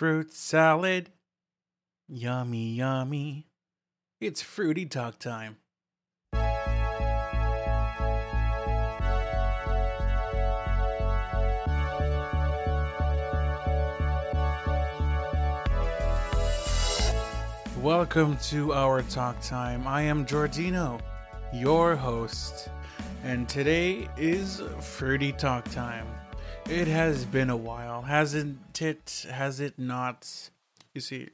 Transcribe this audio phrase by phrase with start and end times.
[0.00, 1.10] Fruit salad.
[2.08, 3.48] Yummy, yummy.
[4.18, 5.58] It's fruity talk time.
[17.82, 19.86] Welcome to our talk time.
[19.86, 20.98] I am Jordino,
[21.52, 22.70] your host,
[23.22, 26.06] and today is fruity talk time.
[26.68, 29.26] It has been a while, hasn't it?
[29.30, 30.50] Has it not?
[30.94, 31.28] You see,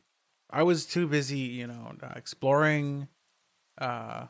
[0.50, 3.08] I was too busy, you know, uh, exploring.
[3.78, 4.26] Uh,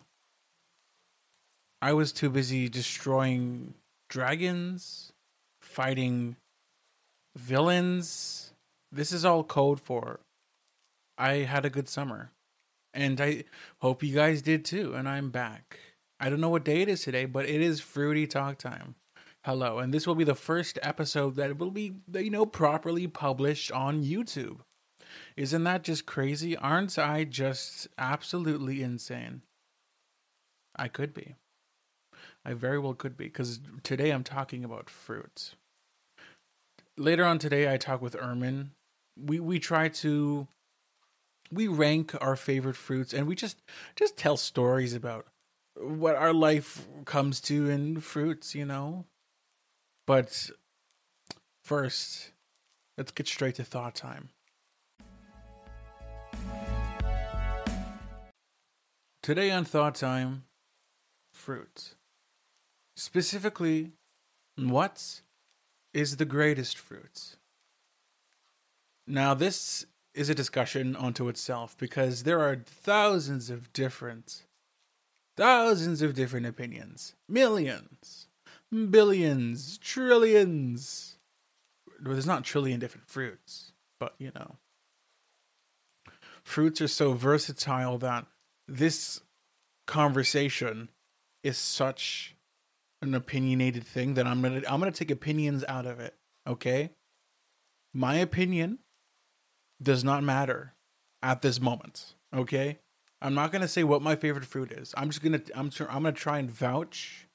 [1.80, 3.74] I was too busy destroying
[4.08, 5.12] dragons,
[5.60, 6.36] fighting
[7.36, 8.52] villains.
[8.90, 10.20] This is all code for
[11.18, 12.30] I had a good summer.
[12.92, 13.44] And I
[13.80, 14.94] hope you guys did too.
[14.94, 15.78] And I'm back.
[16.18, 18.94] I don't know what day it is today, but it is fruity talk time.
[19.46, 23.70] Hello, and this will be the first episode that will be, you know, properly published
[23.70, 24.58] on YouTube.
[25.36, 26.56] Isn't that just crazy?
[26.56, 29.42] Aren't I just absolutely insane?
[30.74, 31.36] I could be.
[32.44, 35.54] I very well could be, because today I'm talking about fruits.
[36.96, 38.70] Later on today, I talk with Ermen.
[39.16, 40.48] We we try to
[41.52, 43.62] we rank our favorite fruits and we just
[43.94, 45.26] just tell stories about
[45.76, 49.04] what our life comes to in fruits, you know.
[50.06, 50.50] But
[51.64, 52.30] first,
[52.96, 54.30] let's get straight to thought time.
[59.22, 60.44] Today on Thought Time,
[61.32, 61.96] fruits.
[62.94, 63.90] Specifically,
[64.56, 65.22] what
[65.92, 67.36] is the greatest fruits?
[69.04, 74.44] Now, this is a discussion unto itself because there are thousands of different,
[75.36, 78.25] thousands of different opinions, millions,
[78.70, 81.18] billions, trillions.
[82.04, 84.56] Well, there's not trillion different fruits, but you know.
[86.44, 88.26] Fruits are so versatile that
[88.68, 89.20] this
[89.86, 90.90] conversation
[91.42, 92.36] is such
[93.02, 96.14] an opinionated thing that I'm gonna I'm gonna take opinions out of it.
[96.46, 96.90] Okay,
[97.94, 98.78] my opinion
[99.82, 100.74] does not matter
[101.22, 102.14] at this moment.
[102.34, 102.78] Okay,
[103.20, 104.94] I'm not gonna say what my favorite fruit is.
[104.96, 107.26] I'm just gonna I'm I'm gonna try and vouch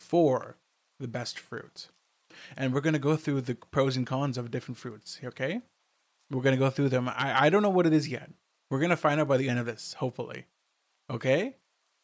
[0.00, 0.56] for
[1.00, 1.88] the best fruit,
[2.56, 5.20] and we're gonna go through the pros and cons of different fruits.
[5.24, 5.60] Okay,
[6.30, 7.08] we're gonna go through them.
[7.08, 8.30] I I don't know what it is yet.
[8.70, 10.46] We're gonna find out by the end of this, hopefully.
[11.10, 11.56] Okay,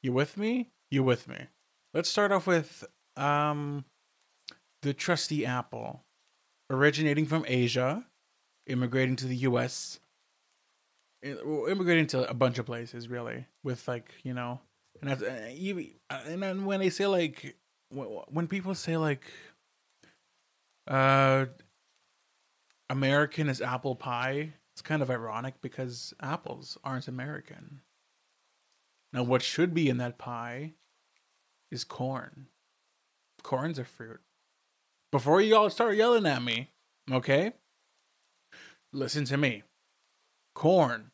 [0.03, 0.71] you with me?
[0.91, 1.47] You with me?
[1.95, 2.84] Let's start off with
[3.17, 3.84] um
[4.83, 6.03] the trusty apple,
[6.71, 8.07] originating from Asia
[8.71, 10.01] immigrating to the U.S.
[11.22, 14.61] Immigrating to a bunch of places, really, with like you know,
[15.01, 15.22] and that's,
[15.55, 17.57] even uh, and when they say like
[17.91, 19.25] when people say like,
[20.87, 21.47] uh,
[22.89, 27.81] American is apple pie, it's kind of ironic because apples aren't American.
[29.12, 30.73] Now, what should be in that pie
[31.71, 32.47] is corn.
[33.43, 34.21] Corn's a fruit.
[35.11, 36.71] Before you all start yelling at me,
[37.11, 37.53] okay?
[38.93, 39.62] Listen to me.
[40.55, 41.11] Corn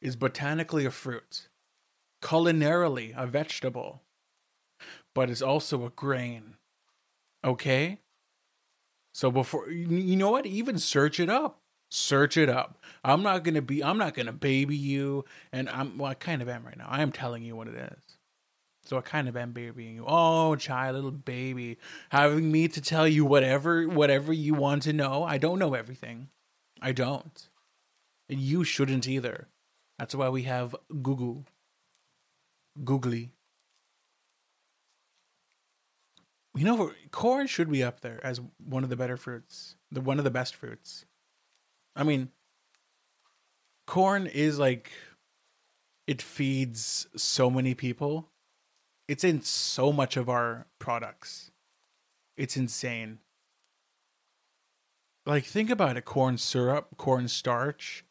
[0.00, 1.48] is botanically a fruit,
[2.22, 4.02] culinarily a vegetable,
[5.18, 6.54] but it's also a grain.
[7.44, 7.98] Okay?
[9.12, 11.58] So before you know what, even search it up.
[11.90, 12.78] Search it up.
[13.02, 13.82] I'm not gonna be.
[13.82, 15.98] I'm not gonna baby you, and I'm.
[15.98, 16.86] Well, I kind of am right now.
[16.88, 18.16] I am telling you what it is.
[18.84, 20.04] So I kind of am babying you.
[20.06, 21.78] Oh, child, little baby,
[22.10, 25.24] having me to tell you whatever, whatever you want to know.
[25.24, 26.28] I don't know everything.
[26.80, 27.48] I don't.
[28.28, 29.48] And you shouldn't either.
[29.98, 31.44] That's why we have Google.
[32.84, 33.32] Googly.
[36.54, 40.18] You know, corn should be up there as one of the better fruits, the one
[40.18, 41.04] of the best fruits.
[41.94, 42.30] I mean,
[43.86, 44.90] corn is like
[46.06, 48.28] it feeds so many people.
[49.08, 51.50] It's in so much of our products.
[52.36, 53.18] It's insane.
[55.26, 58.04] Like think about it: corn syrup, corn starch,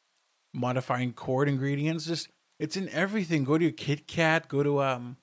[0.53, 2.06] modifying corn ingredients.
[2.06, 2.29] Just
[2.59, 3.44] it's in everything.
[3.44, 4.47] Go to your Kit Kat.
[4.47, 5.17] Go to um,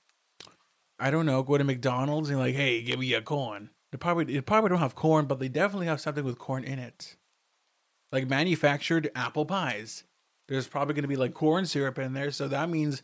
[1.04, 1.42] I don't know.
[1.42, 3.68] Go to McDonald's and like, hey, give me a corn.
[3.92, 6.78] They probably they probably don't have corn, but they definitely have something with corn in
[6.78, 7.16] it.
[8.10, 10.04] Like manufactured apple pies.
[10.48, 13.02] There's probably to be like corn syrup in there, so that means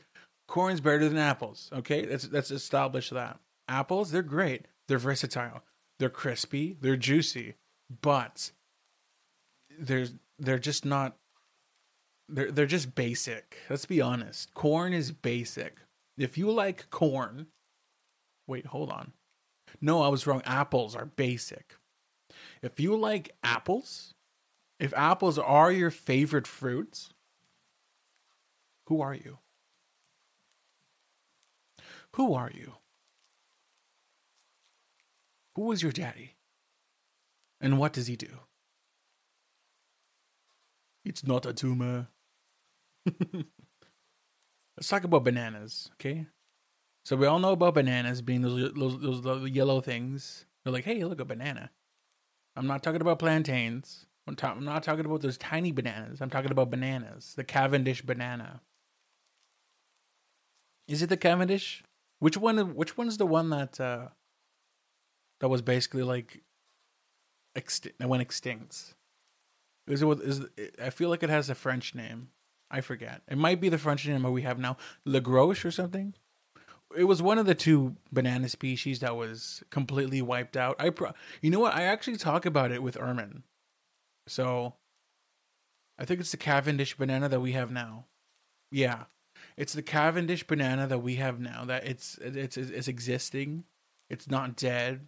[0.48, 1.68] corn's better than apples.
[1.74, 3.38] Okay, let's let's establish that.
[3.68, 4.64] Apples, they're great.
[4.88, 5.62] They're versatile.
[5.98, 6.78] They're crispy.
[6.80, 7.56] They're juicy.
[8.00, 8.50] But
[9.78, 10.06] they're
[10.38, 11.16] they're just not
[12.30, 13.58] they're they're just basic.
[13.68, 14.54] Let's be honest.
[14.54, 15.76] Corn is basic.
[16.16, 17.46] If you like corn,
[18.46, 19.12] wait, hold on.
[19.80, 20.42] No, I was wrong.
[20.44, 21.76] Apples are basic.
[22.62, 24.14] If you like apples,
[24.80, 27.10] If apples are your favorite fruits,
[28.86, 29.38] who are you?
[32.16, 32.74] Who are you?
[35.54, 36.36] Who is your daddy?
[37.60, 38.40] And what does he do?
[41.04, 42.08] It's not a tumor.
[43.06, 46.26] Let's talk about bananas, okay?
[47.10, 50.44] So we all know about bananas being those those, those, yellow things.
[50.62, 51.72] They're like, hey, look a banana.
[52.54, 54.06] I'm not talking about plantains.
[54.28, 56.20] I'm, ta- I'm not talking about those tiny bananas.
[56.20, 57.34] I'm talking about bananas.
[57.34, 58.60] The Cavendish banana.
[60.86, 61.82] Is it the Cavendish?
[62.20, 62.76] Which one?
[62.76, 64.06] Which one is the one that uh,
[65.40, 66.44] that was basically like
[67.56, 67.98] extinct?
[67.98, 68.94] That went extinct.
[69.88, 70.20] Is it?
[70.20, 70.46] Is
[70.80, 72.28] I feel like it has a French name.
[72.70, 73.22] I forget.
[73.26, 76.14] It might be the French name that we have now, Le Gros or something.
[76.96, 80.76] It was one of the two banana species that was completely wiped out.
[80.78, 81.74] I, pro- you know what?
[81.74, 83.42] I actually talk about it with Ermen.
[84.26, 84.74] So,
[85.98, 88.06] I think it's the Cavendish banana that we have now.
[88.72, 89.04] Yeah,
[89.56, 91.64] it's the Cavendish banana that we have now.
[91.64, 93.64] That it's it's it's existing.
[94.08, 95.06] It's not dead.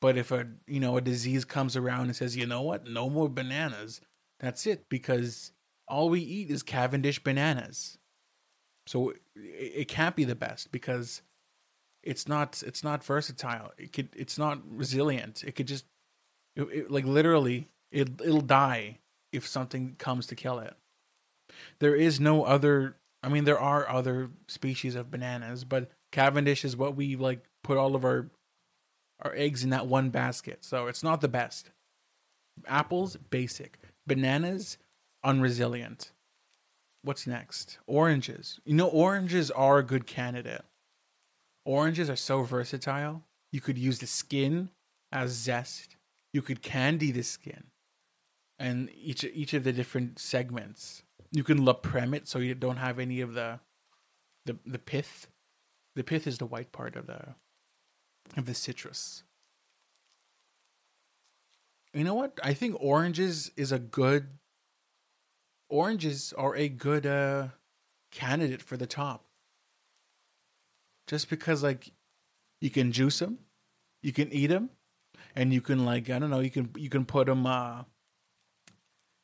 [0.00, 3.08] But if a you know a disease comes around and says, you know what, no
[3.08, 4.00] more bananas,
[4.38, 5.52] that's it because
[5.88, 7.98] all we eat is Cavendish bananas.
[8.86, 11.22] So it, it can't be the best because
[12.02, 13.72] it's not it's not versatile.
[13.78, 15.42] It could it's not resilient.
[15.44, 15.84] It could just
[16.56, 18.98] it, it, like literally it it'll die
[19.32, 20.74] if something comes to kill it.
[21.80, 22.96] There is no other.
[23.22, 27.78] I mean, there are other species of bananas, but Cavendish is what we like put
[27.78, 28.30] all of our
[29.22, 30.64] our eggs in that one basket.
[30.64, 31.70] So it's not the best.
[32.66, 34.78] Apples basic, bananas
[35.24, 36.10] unresilient.
[37.04, 37.78] What's next?
[37.86, 38.60] Oranges.
[38.64, 40.64] You know, oranges are a good candidate.
[41.66, 43.22] Oranges are so versatile.
[43.52, 44.70] You could use the skin
[45.12, 45.96] as zest.
[46.32, 47.64] You could candy the skin,
[48.58, 51.02] and each each of the different segments.
[51.30, 53.60] You can la it so you don't have any of the,
[54.46, 55.28] the the pith.
[55.94, 57.34] The pith is the white part of the
[58.36, 59.24] of the citrus.
[61.92, 62.40] You know what?
[62.42, 64.26] I think oranges is a good
[65.74, 67.48] oranges are a good uh,
[68.12, 69.24] candidate for the top.
[71.08, 71.90] Just because, like,
[72.60, 73.38] you can juice them,
[74.02, 74.70] you can eat them,
[75.34, 77.44] and you can like I don't know, you can you can put them.
[77.44, 77.82] Uh,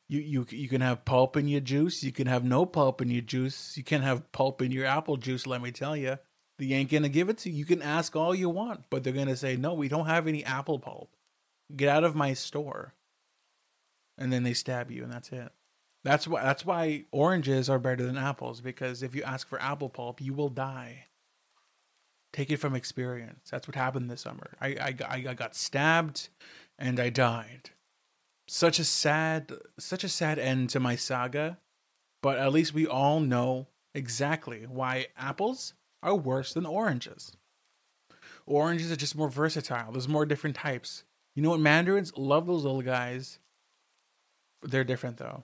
[0.09, 2.03] you you you can have pulp in your juice.
[2.03, 3.77] You can have no pulp in your juice.
[3.77, 5.47] You can have pulp in your apple juice.
[5.47, 6.17] Let me tell you,
[6.59, 7.55] they ain't gonna give it to you.
[7.55, 9.73] You can ask all you want, but they're gonna say no.
[9.73, 11.15] We don't have any apple pulp.
[11.75, 12.93] Get out of my store.
[14.17, 15.51] And then they stab you, and that's it.
[16.03, 19.89] That's why that's why oranges are better than apples because if you ask for apple
[19.89, 21.05] pulp, you will die.
[22.33, 23.49] Take it from experience.
[23.51, 24.51] That's what happened this summer.
[24.59, 24.95] I I,
[25.29, 26.29] I got stabbed,
[26.79, 27.71] and I died.
[28.47, 31.59] Such a sad, such a sad end to my saga,
[32.21, 37.37] but at least we all know exactly why apples are worse than oranges.
[38.47, 39.91] Oranges are just more versatile.
[39.91, 41.03] There's more different types.
[41.35, 41.59] You know what?
[41.59, 43.37] Mandarins love those little guys.
[44.63, 45.43] They're different though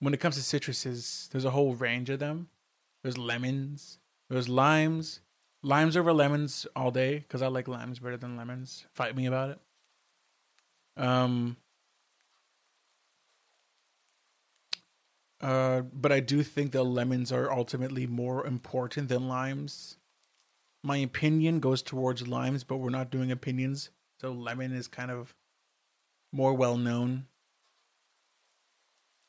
[0.00, 2.48] when it comes to citruses, there's a whole range of them.
[3.02, 3.98] There's lemons,
[4.28, 5.20] there's limes,
[5.62, 8.86] limes over lemons all day because I like limes better than lemons.
[8.94, 9.60] Fight me about it.
[10.96, 11.56] Um.
[15.38, 19.98] Uh, but I do think that lemons are ultimately more important than limes.
[20.82, 25.34] My opinion goes towards limes, but we're not doing opinions, so lemon is kind of
[26.32, 27.26] more well known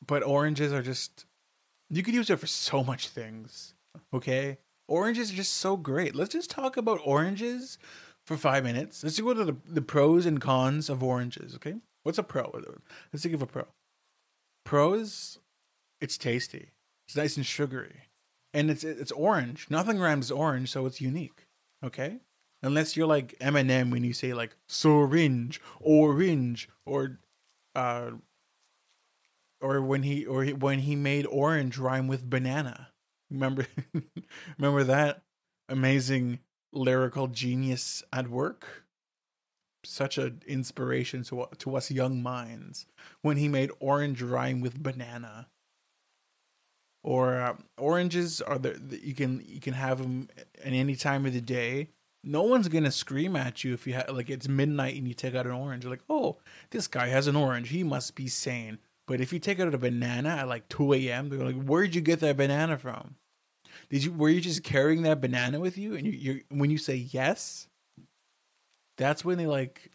[0.06, 1.26] but oranges are just
[1.90, 3.74] you could use it for so much things.
[4.12, 4.58] Okay?
[4.88, 6.14] Oranges are just so great.
[6.14, 7.78] Let's just talk about oranges
[8.26, 9.02] for five minutes.
[9.02, 11.76] Let's go to the, the pros and cons of oranges, okay?
[12.02, 12.50] What's a pro?
[13.12, 13.64] Let's think of a pro.
[14.64, 15.38] Pros,
[16.00, 16.70] it's tasty.
[17.06, 18.02] It's nice and sugary.
[18.54, 19.66] And it's it's orange.
[19.68, 21.46] Nothing rhymes orange, so it's unique.
[21.84, 22.18] Okay?
[22.62, 27.18] Unless you're like Eminem when you say like syringe, orange, or
[27.74, 28.12] uh
[29.60, 32.88] or when he or he, when he made orange rhyme with banana.
[33.30, 33.66] Remember
[34.58, 35.22] remember that
[35.68, 36.40] amazing
[36.72, 38.84] lyrical genius at work?
[39.84, 42.86] Such an inspiration to to us young minds
[43.22, 45.48] when he made orange rhyme with banana.
[47.04, 51.32] Or uh, oranges are the, you can you can have them at any time of
[51.32, 51.90] the day.
[52.24, 55.34] No one's gonna scream at you if you have like it's midnight and you take
[55.34, 55.84] out an orange.
[55.84, 56.38] You're like, oh,
[56.70, 57.68] this guy has an orange.
[57.68, 61.30] He must be sane but if you take out a banana at like 2 a.m.,
[61.30, 63.16] they're like, "Where'd you get that banana from?
[63.88, 66.76] Did you were you just carrying that banana with you?" And you, you when you
[66.76, 67.68] say yes,
[68.98, 69.90] that's when they like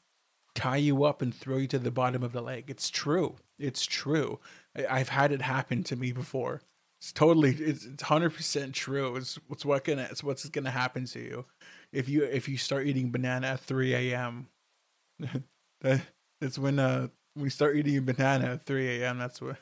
[0.56, 2.66] tie you up and throw you to the bottom of the lake.
[2.68, 3.36] It's true.
[3.60, 4.40] It's true.
[4.76, 6.62] I, I've had it happen to me before.
[7.00, 9.16] It's totally it's it's hundred percent true.
[9.16, 11.46] It's what's what gonna it's what's gonna happen to you
[11.92, 14.48] if you if you start eating banana at three a.m.
[15.82, 19.18] that's when uh when you start eating a banana at three a.m.
[19.18, 19.58] That's what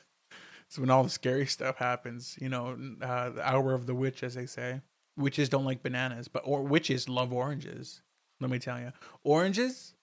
[0.66, 2.36] it's when all the scary stuff happens.
[2.40, 4.80] You know, uh, the hour of the witch, as they say.
[5.16, 8.00] Witches don't like bananas, but or witches love oranges.
[8.40, 8.92] Let me tell you,
[9.24, 9.94] oranges,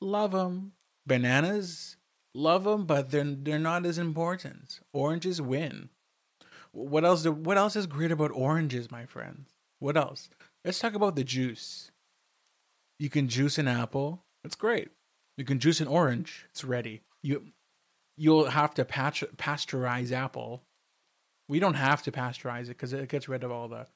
[0.00, 0.72] love them.
[1.06, 1.96] Bananas,
[2.34, 4.80] love them, but they're they're not as important.
[4.92, 5.90] Oranges win.
[6.72, 7.22] What else?
[7.22, 9.50] Do, what else is great about oranges, my friends?
[9.78, 10.30] What else?
[10.64, 11.90] Let's talk about the juice.
[12.98, 14.24] You can juice an apple.
[14.44, 14.88] It's great.
[15.38, 16.46] You can juice an orange.
[16.50, 17.02] It's ready.
[17.22, 17.44] You
[18.16, 20.64] you'll have to patch, pasteurize apple.
[21.48, 23.86] We don't have to pasteurize it because it gets rid of all the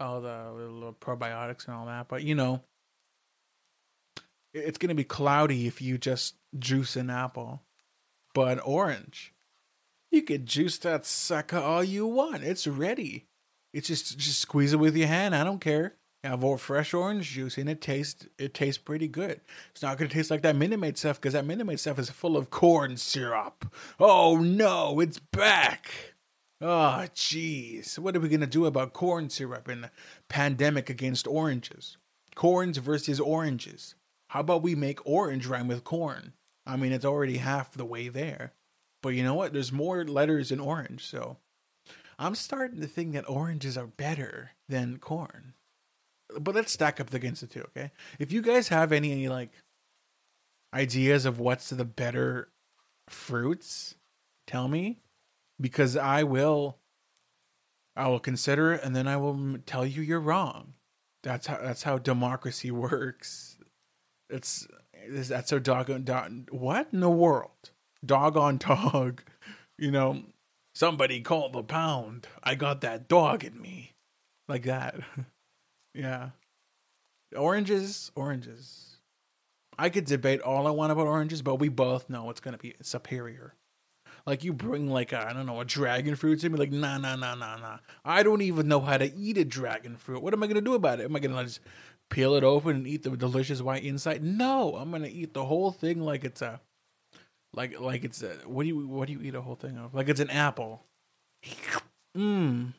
[0.00, 2.08] all the probiotics and all that.
[2.08, 2.62] But you know,
[4.54, 7.62] it's going to be cloudy if you just juice an apple.
[8.32, 9.34] But orange,
[10.10, 12.44] you could juice that sucker all you want.
[12.44, 13.26] It's ready.
[13.74, 15.34] It's just just squeeze it with your hand.
[15.36, 15.96] I don't care.
[16.24, 19.40] Have more fresh orange juice and it tastes it tastes pretty good.
[19.70, 22.10] It's not gonna taste like that Minute Maid stuff because that Minute Maid stuff is
[22.10, 23.72] full of corn syrup.
[24.00, 26.14] Oh no, it's back.
[26.60, 29.90] Oh jeez, what are we gonna do about corn syrup in the
[30.28, 31.98] pandemic against oranges?
[32.34, 33.94] Corns versus oranges.
[34.30, 36.32] How about we make orange rhyme with corn?
[36.66, 38.52] I mean, it's already half the way there.
[39.02, 39.52] But you know what?
[39.52, 41.36] There's more letters in orange, so
[42.18, 45.54] I'm starting to think that oranges are better than corn.
[46.38, 47.90] But let's stack up against the two, okay?
[48.18, 49.50] If you guys have any, any like
[50.74, 52.48] ideas of what's the better
[53.08, 53.94] fruits,
[54.46, 55.00] tell me
[55.60, 56.78] because I will
[57.96, 60.74] I will consider it and then I will tell you you're wrong.
[61.22, 63.58] That's how that's how democracy works.
[64.30, 64.66] It's
[65.10, 67.70] that's how dog on dog what in the world?
[68.04, 69.22] Dog on dog.
[69.80, 70.24] You know,
[70.74, 72.26] somebody called the pound.
[72.42, 73.92] I got that dog in me.
[74.48, 74.96] Like that.
[75.98, 76.30] yeah.
[77.36, 78.96] Oranges, oranges.
[79.76, 82.74] I could debate all I want about oranges, but we both know it's gonna be
[82.82, 83.54] superior.
[84.26, 87.16] Like you bring like I don't know a dragon fruit to me, like nah nah
[87.16, 87.78] nah nah nah.
[88.04, 90.22] I don't even know how to eat a dragon fruit.
[90.22, 91.04] What am I gonna do about it?
[91.04, 91.60] Am I gonna just
[92.10, 94.22] peel it open and eat the delicious white inside?
[94.22, 96.60] No, I'm gonna eat the whole thing like it's a
[97.54, 99.94] like like it's a what do you what do you eat a whole thing of?
[99.94, 100.84] Like it's an apple.
[102.16, 102.72] Mmm.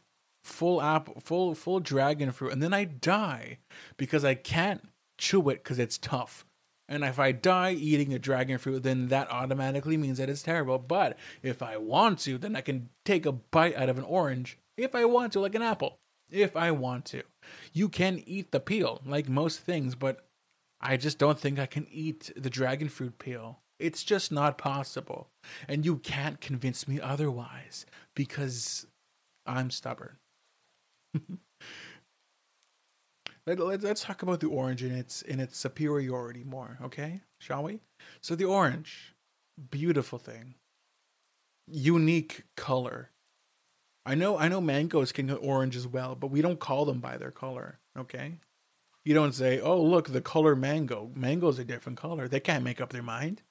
[0.49, 2.51] Full apple full full dragon fruit.
[2.51, 3.59] And then I die
[3.97, 4.81] because I can't
[5.17, 6.45] chew it because it's tough.
[6.89, 10.79] And if I die eating a dragon fruit, then that automatically means that it's terrible.
[10.79, 14.57] But if I want to, then I can take a bite out of an orange
[14.75, 15.97] if I want to, like an apple.
[16.31, 17.23] If I want to.
[17.73, 20.25] You can eat the peel, like most things, but
[20.81, 23.59] I just don't think I can eat the dragon fruit peel.
[23.79, 25.27] It's just not possible.
[25.67, 28.87] And you can't convince me otherwise because
[29.45, 30.17] I'm stubborn.
[33.49, 37.21] Let, let, us talk about the orange in its in its superiority more, okay?
[37.39, 37.79] Shall we?
[38.21, 39.15] So the orange,
[39.71, 40.53] beautiful thing,
[41.67, 43.09] unique color.
[44.05, 46.99] I know I know mangoes can get orange as well, but we don't call them
[46.99, 48.33] by their color, okay?
[49.03, 51.09] You don't say, "Oh, look, the color mango.
[51.15, 53.41] Mango's a different color." They can't make up their mind.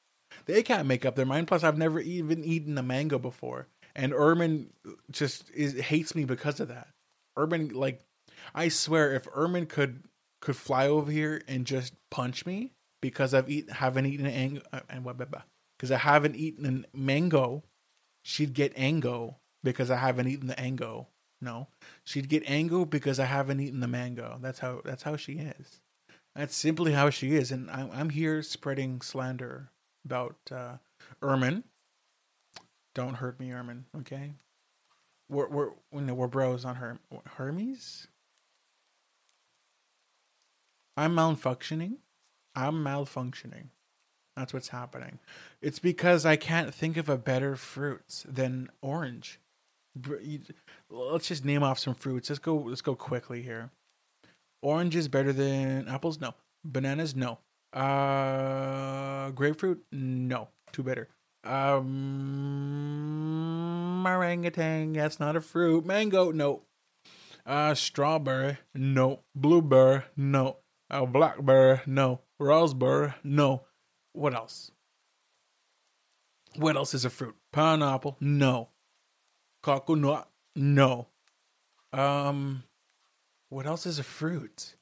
[0.45, 1.49] They can't make up their mind.
[1.49, 4.69] Plus, I've never even eaten a mango before, and Ermen
[5.11, 6.89] just is, hates me because of that.
[7.39, 8.01] Urban like
[8.55, 10.05] I swear, if Ermen could
[10.41, 14.81] could fly over here and just punch me because I've eaten haven't eaten an uh,
[14.89, 15.17] and what
[15.79, 17.65] because I haven't eaten a mango,
[18.23, 21.09] she'd get ango because I haven't eaten the ango.
[21.41, 21.69] No,
[22.05, 24.39] she'd get ango because I haven't eaten the mango.
[24.41, 25.81] That's how that's how she is.
[26.35, 29.71] That's simply how she is, and I'm I'm here spreading slander
[30.05, 30.77] about uh,
[31.23, 31.65] Ermen.
[32.95, 33.85] Don't hurt me, Ermen.
[33.99, 34.33] Okay,
[35.29, 36.99] we're we're we're bros on her
[37.37, 38.09] Hermes.
[40.97, 41.97] I'm malfunctioning.
[42.55, 43.69] I'm malfunctioning.
[44.37, 45.19] That's what's happening.
[45.61, 49.41] It's because I can't think of a better fruit than orange.
[50.91, 52.31] Let's just name off some fruits.
[52.31, 52.57] Let's go.
[52.57, 53.71] Let's go quickly here.
[54.63, 56.21] Orange is better than apples.
[56.21, 56.35] No.
[56.65, 57.17] Bananas.
[57.17, 57.39] No.
[57.73, 59.85] Uh, grapefruit.
[59.93, 60.49] No.
[60.73, 61.09] Too bitter.
[61.49, 62.85] Um,
[64.07, 64.93] orangutan.
[64.93, 65.87] That's not a fruit.
[65.87, 66.31] Mango.
[66.31, 66.63] No.
[67.47, 68.59] Uh, strawberry.
[68.75, 69.21] No.
[69.35, 70.03] Blueberry.
[70.17, 70.59] No.
[70.91, 72.21] Oh, blackberry, no.
[72.39, 73.65] Raspberry, no.
[74.13, 74.71] What else?
[76.57, 77.37] What else is a fruit?
[77.53, 78.71] Pineapple, no.
[79.63, 81.09] Coconut, no.
[81.93, 82.63] Um,
[83.51, 84.77] what else is a fruit?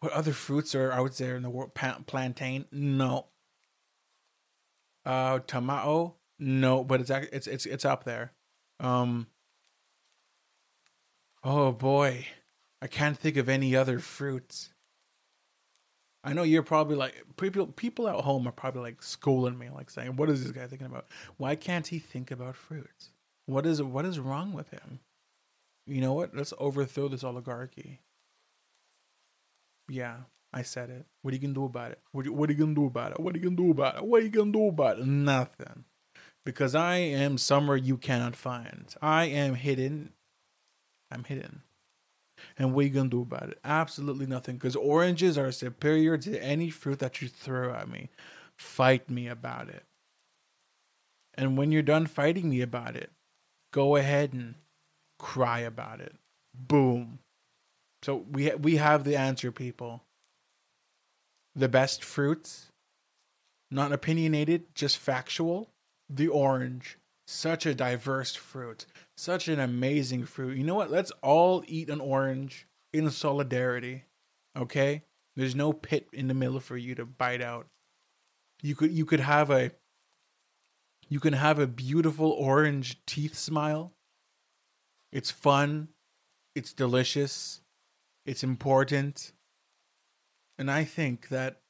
[0.00, 1.74] What other fruits are out there in the world?
[1.74, 3.26] Plantain, no.
[5.04, 8.32] Uh, tomato, No, but it's it's it's it's up there.
[8.80, 9.26] Um.
[11.42, 12.26] Oh boy,
[12.82, 14.70] I can't think of any other fruits.
[16.24, 17.66] I know you're probably like people.
[17.68, 20.86] People at home are probably like schooling me, like saying, "What is this guy thinking
[20.86, 21.06] about?
[21.36, 23.10] Why can't he think about fruits?
[23.46, 25.00] What is what is wrong with him?"
[25.86, 26.34] You know what?
[26.36, 28.00] Let's overthrow this oligarchy.
[29.88, 30.18] Yeah,
[30.52, 31.04] I said it.
[31.22, 32.00] What are you gonna do about it?
[32.12, 33.20] What, what are you gonna do about it?
[33.20, 34.04] What are you gonna do about it?
[34.04, 35.06] What are you gonna do about it?
[35.06, 35.84] Nothing.
[36.44, 38.94] Because I am somewhere you cannot find.
[39.02, 40.12] I am hidden.
[41.10, 41.62] I'm hidden.
[42.56, 43.58] And what are you gonna do about it?
[43.64, 44.56] Absolutely nothing.
[44.56, 48.08] Because oranges are superior to any fruit that you throw at me.
[48.56, 49.84] Fight me about it.
[51.34, 53.10] And when you're done fighting me about it,
[53.72, 54.54] go ahead and
[55.18, 56.14] cry about it.
[56.54, 57.20] Boom.
[58.02, 60.02] So we we have the answer, people.
[61.58, 62.70] The best fruits,
[63.68, 65.70] not opinionated, just factual.
[66.08, 68.86] The orange, such a diverse fruit,
[69.16, 70.56] such an amazing fruit.
[70.56, 70.92] You know what?
[70.92, 74.04] Let's all eat an orange in solidarity.
[74.56, 75.02] Okay?
[75.34, 77.66] There's no pit in the middle for you to bite out.
[78.62, 79.72] You could you could have a
[81.08, 83.92] you can have a beautiful orange teeth smile.
[85.10, 85.88] It's fun.
[86.54, 87.62] It's delicious.
[88.24, 89.32] It's important.
[90.58, 91.60] And I think that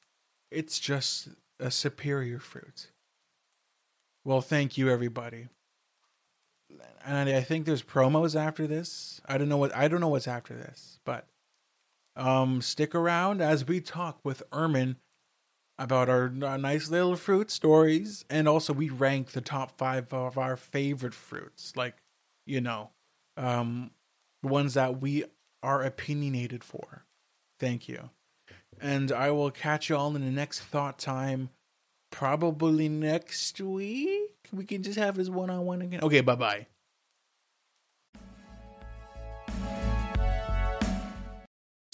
[0.50, 1.28] it's just
[1.60, 2.90] a superior fruit.
[4.24, 5.48] Well, thank you everybody.
[7.04, 9.20] And I think there's promos after this.
[9.26, 11.26] I don't know what I don't know what's after this, but
[12.16, 14.96] um stick around as we talk with Ermen
[15.78, 20.36] about our, our nice little fruit stories and also we rank the top 5 of
[20.36, 21.94] our favorite fruits like
[22.44, 22.90] you know
[23.36, 23.92] um
[24.42, 25.24] ones that we
[25.62, 27.04] are opinionated for.
[27.58, 28.10] Thank you.
[28.80, 31.50] And I will catch you all in the next thought time.
[32.10, 34.30] Probably next week.
[34.52, 36.00] We can just have this one on one again.
[36.02, 36.66] Okay, bye bye.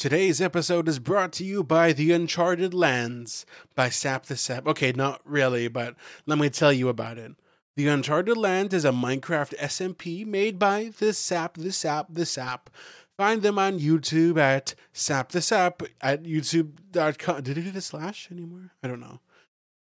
[0.05, 4.67] Today's episode is brought to you by The Uncharted Lands by Sap the Sap.
[4.67, 7.33] Okay, not really, but let me tell you about it.
[7.77, 12.69] The Uncharted Land is a Minecraft SMP made by the Sap, the Sap, the Sap.
[13.17, 17.43] Find them on YouTube at Sap the Sap at youtube.com.
[17.43, 18.73] Did it do the slash anymore?
[18.83, 19.21] I don't know.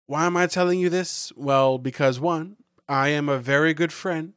[0.07, 1.33] Why am I telling you this?
[1.37, 2.57] Well, because one,
[2.89, 4.35] I am a very good friend,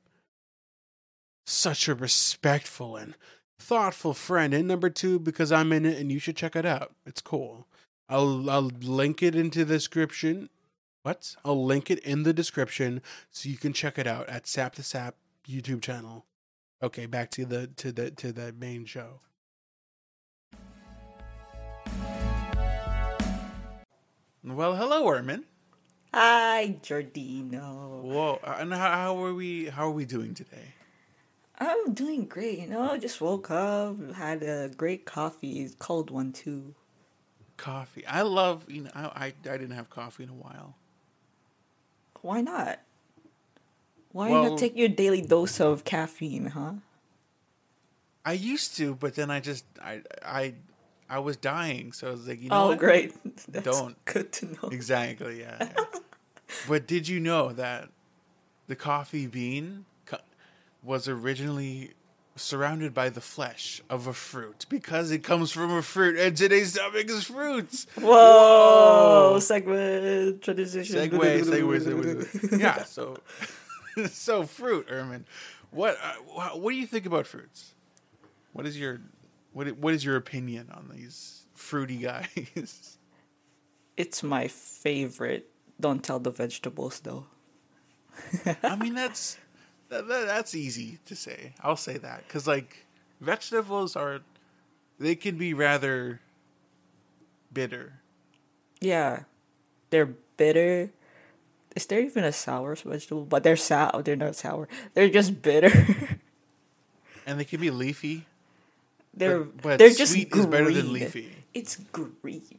[1.46, 3.14] such a respectful and
[3.60, 4.54] thoughtful friend.
[4.54, 6.94] And number two, because I'm in it and you should check it out.
[7.06, 7.68] It's cool.
[8.08, 10.50] I'll, I'll link it into the description.
[11.04, 11.36] What?
[11.46, 14.84] I'll link it in the description so you can check it out at Sap the
[14.84, 15.16] Sap
[15.48, 16.26] YouTube channel.
[16.82, 19.20] Okay, back to the to the to the main show.
[24.42, 25.44] Well, hello, Ermen.
[26.14, 28.02] Hi, Jordino.
[28.02, 29.66] Whoa, and how, how are we?
[29.66, 30.74] How are we doing today?
[31.58, 32.60] I'm doing great.
[32.60, 36.76] You know, just woke up, had a great coffee, cold one too.
[37.58, 38.06] Coffee.
[38.08, 38.64] I love.
[38.70, 40.78] You know, I I, I didn't have coffee in a while.
[42.22, 42.80] Why not?
[44.12, 46.74] Why Well- not take your daily dose of caffeine, huh?
[48.26, 50.54] I used to, but then I just I I
[51.10, 52.80] I was dying, so I was like, you know oh, what?
[52.80, 53.14] great.
[53.48, 54.06] That's Don't.
[54.06, 54.70] Good to know.
[54.72, 55.40] Exactly.
[55.40, 55.58] Yeah.
[55.60, 55.84] yeah.
[56.68, 57.90] but did you know that
[58.68, 59.86] the coffee bean
[60.84, 61.92] was originally
[62.36, 66.74] surrounded by the flesh of a fruit because it comes from a fruit, and today's
[66.74, 67.86] topic is fruits.
[67.96, 68.06] Whoa!
[69.34, 69.40] Whoa.
[69.40, 70.96] Segment transition.
[70.96, 72.26] Segway, segway, segway.
[72.26, 72.60] segway.
[72.60, 72.84] Yeah.
[72.84, 73.18] So,
[74.12, 75.26] so fruit, Ermen.
[75.72, 77.74] What uh, what do you think about fruits?
[78.54, 79.02] What is your
[79.54, 82.98] what what is your opinion on these fruity guys?
[83.98, 85.50] It's my favorite.
[85.78, 87.26] Don't tell the vegetables though.
[88.64, 89.38] I mean, that's
[89.90, 91.52] that, that, that's easy to say.
[91.62, 92.86] I'll say that because like
[93.20, 94.22] vegetables are
[95.00, 96.22] they can be rather
[97.52, 98.00] bitter.
[98.80, 99.24] Yeah,
[99.90, 100.92] they're bitter.
[101.76, 103.26] Is there even a sour vegetable?
[103.26, 104.02] But they're sour.
[104.02, 104.68] They're not sour.
[104.94, 105.72] They're just bitter.
[107.26, 108.26] And they can be leafy.
[109.14, 110.94] they're but they're just sweet is better than green.
[110.94, 111.32] leafy.
[111.54, 112.58] It's green.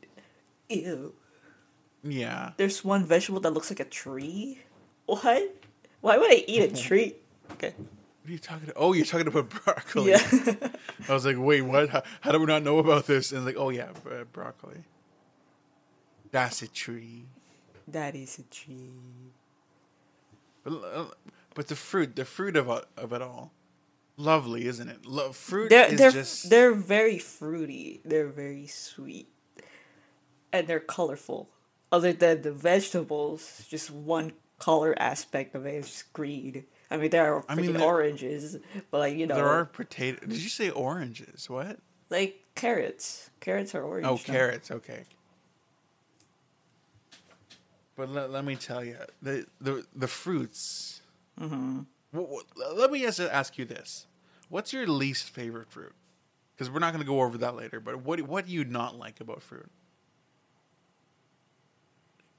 [0.69, 1.13] Ew.
[2.05, 2.53] Yeah.
[2.57, 4.61] There's one vegetable that looks like a tree.
[5.07, 5.57] What?
[6.03, 7.17] Why would I eat a tree?
[7.53, 7.75] Okay.
[7.77, 8.67] What are you talking?
[8.69, 8.73] To?
[8.77, 10.11] Oh, you're talking about broccoli.
[10.13, 10.23] Yeah.
[11.09, 11.89] I was like, wait, what?
[11.89, 13.33] How, how do we not know about this?
[13.33, 13.89] And like, oh yeah,
[14.33, 14.85] broccoli.
[16.31, 17.25] That's a tree.
[17.93, 18.91] That is a tree.
[20.65, 21.17] But,
[21.55, 23.53] but the fruit, the fruit of it, of it all,
[24.17, 25.07] lovely, isn't it?
[25.07, 28.01] Love fruit They're is they're just they're very fruity.
[28.05, 29.29] They're very sweet,
[30.53, 31.49] and they're colorful.
[31.93, 35.75] Other than the vegetables, just one color aspect of it.
[35.75, 36.65] It's just green.
[36.91, 38.59] I mean, there are I mean, there- oranges,
[38.91, 40.21] but like you know, There are potato.
[40.21, 41.49] Did you say oranges?
[41.49, 41.79] What?
[42.11, 43.31] like carrots.
[43.41, 44.07] Carrots are orange.
[44.07, 44.17] Oh, now.
[44.19, 44.71] carrots.
[44.71, 45.05] Okay.
[48.01, 51.03] But let, let me tell you, the the the fruits.
[51.39, 51.81] Mm-hmm.
[52.75, 54.07] let me ask, ask you this:
[54.49, 55.93] What's your least favorite fruit?
[56.57, 57.79] Because we're not going to go over that later.
[57.79, 59.69] But what what do you not like about fruit?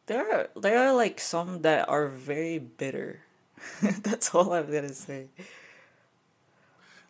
[0.07, 3.19] There are there are like some that are very bitter.
[4.01, 5.27] That's all I'm gonna say.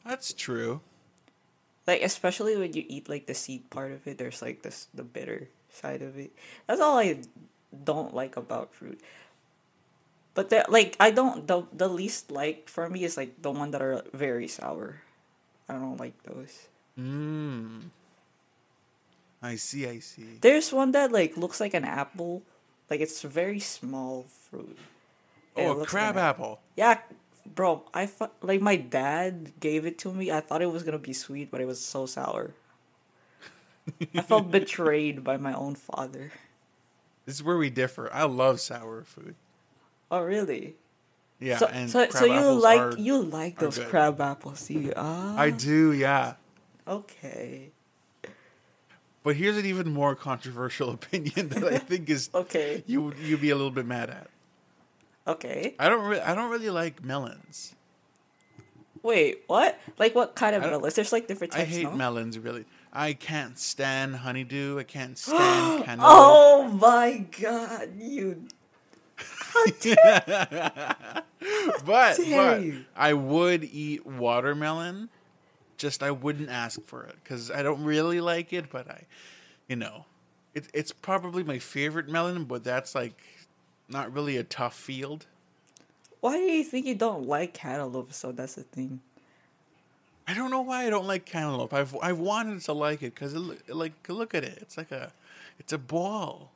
[0.05, 0.81] That's true.
[1.87, 5.03] Like especially when you eat like the seed part of it, there's like this the
[5.03, 6.33] bitter side of it.
[6.67, 7.21] That's all I
[7.71, 8.99] don't like about fruit.
[10.34, 13.71] But the like I don't the the least like for me is like the one
[13.71, 15.01] that are very sour.
[15.67, 16.67] I don't like those.
[16.99, 17.91] Mmm.
[19.41, 19.88] I see.
[19.88, 20.38] I see.
[20.41, 22.43] There's one that like looks like an apple.
[22.89, 24.77] Like it's very small fruit.
[25.55, 26.60] Oh, a crab like an- apple.
[26.75, 26.99] Yeah,
[27.45, 27.84] bro.
[27.93, 30.31] I fu- like my dad gave it to me.
[30.31, 32.51] I thought it was gonna be sweet, but it was so sour.
[34.15, 36.31] I felt betrayed by my own father.
[37.25, 38.10] This is where we differ.
[38.12, 39.36] I love sour food.
[40.10, 40.75] Oh really?
[41.39, 43.88] Yeah, so and so, so you like are- you like those good.
[43.88, 44.67] crab apples?
[44.67, 44.93] Do you?
[44.95, 46.34] Ah, I do, yeah.
[46.88, 47.71] okay.
[49.23, 52.84] But here's an even more controversial opinion that I think is Okay.
[52.88, 54.27] you you'd be a little bit mad at.
[55.27, 55.75] Okay.
[55.79, 57.75] I don't really I don't really like melons.
[59.03, 59.79] Wait, what?
[59.97, 60.93] Like what kind of melons?
[60.95, 61.71] There's like different I types.
[61.71, 61.91] hate no?
[61.95, 62.65] melons really.
[62.93, 64.80] I can't stand honeydew.
[64.80, 66.12] I can't stand cantaloupe.
[66.12, 68.47] Oh my god, you.
[69.17, 70.23] How dare
[71.86, 72.86] but dare but you.
[72.95, 75.10] I would eat watermelon.
[75.77, 78.69] Just I wouldn't ask for it because I don't really like it.
[78.69, 79.04] But I,
[79.67, 80.06] you know,
[80.54, 82.45] it, it's probably my favorite melon.
[82.45, 83.21] But that's like
[83.89, 85.25] not really a tough field.
[86.19, 88.13] Why do you think you don't like cantaloupe?
[88.13, 89.01] So that's the thing.
[90.32, 91.74] I don't know why I don't like cantaloupe.
[91.74, 94.60] I've I've wanted to like it because it, like look at it.
[94.62, 95.12] It's like a,
[95.60, 96.52] it's a ball.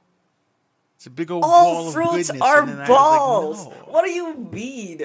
[0.96, 1.52] It's a big old ball
[1.86, 3.66] All fruits are and then I was balls.
[3.68, 3.92] like, no.
[3.94, 5.02] What do you mean?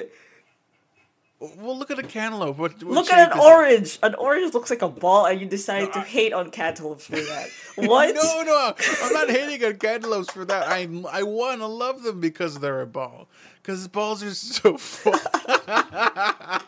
[1.57, 2.55] Well, look at a cantaloupe.
[2.57, 3.49] What, what Look at an is it?
[3.51, 3.99] orange.
[4.03, 7.05] An orange looks like a ball, and you decided No, to I- hate on cantaloupes
[7.07, 7.49] for that.
[7.75, 8.13] What?
[8.13, 10.67] No, no, I'm not hating on cantaloupes for that.
[10.67, 13.27] I I want to love them because they're a ball.
[13.61, 15.19] Because balls are so fun.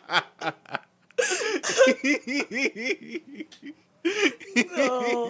[4.55, 5.29] No.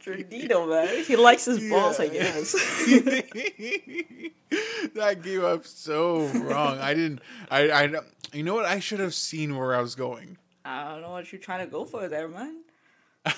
[0.00, 1.04] Trinito, man.
[1.04, 2.52] He likes his balls, I guess.
[4.94, 6.78] that came up so wrong.
[6.78, 7.20] I didn't.
[7.50, 7.70] I.
[7.70, 7.94] I.
[8.32, 8.64] You know what?
[8.64, 10.38] I should have seen where I was going.
[10.64, 12.62] I don't know what you're trying to go for there, man.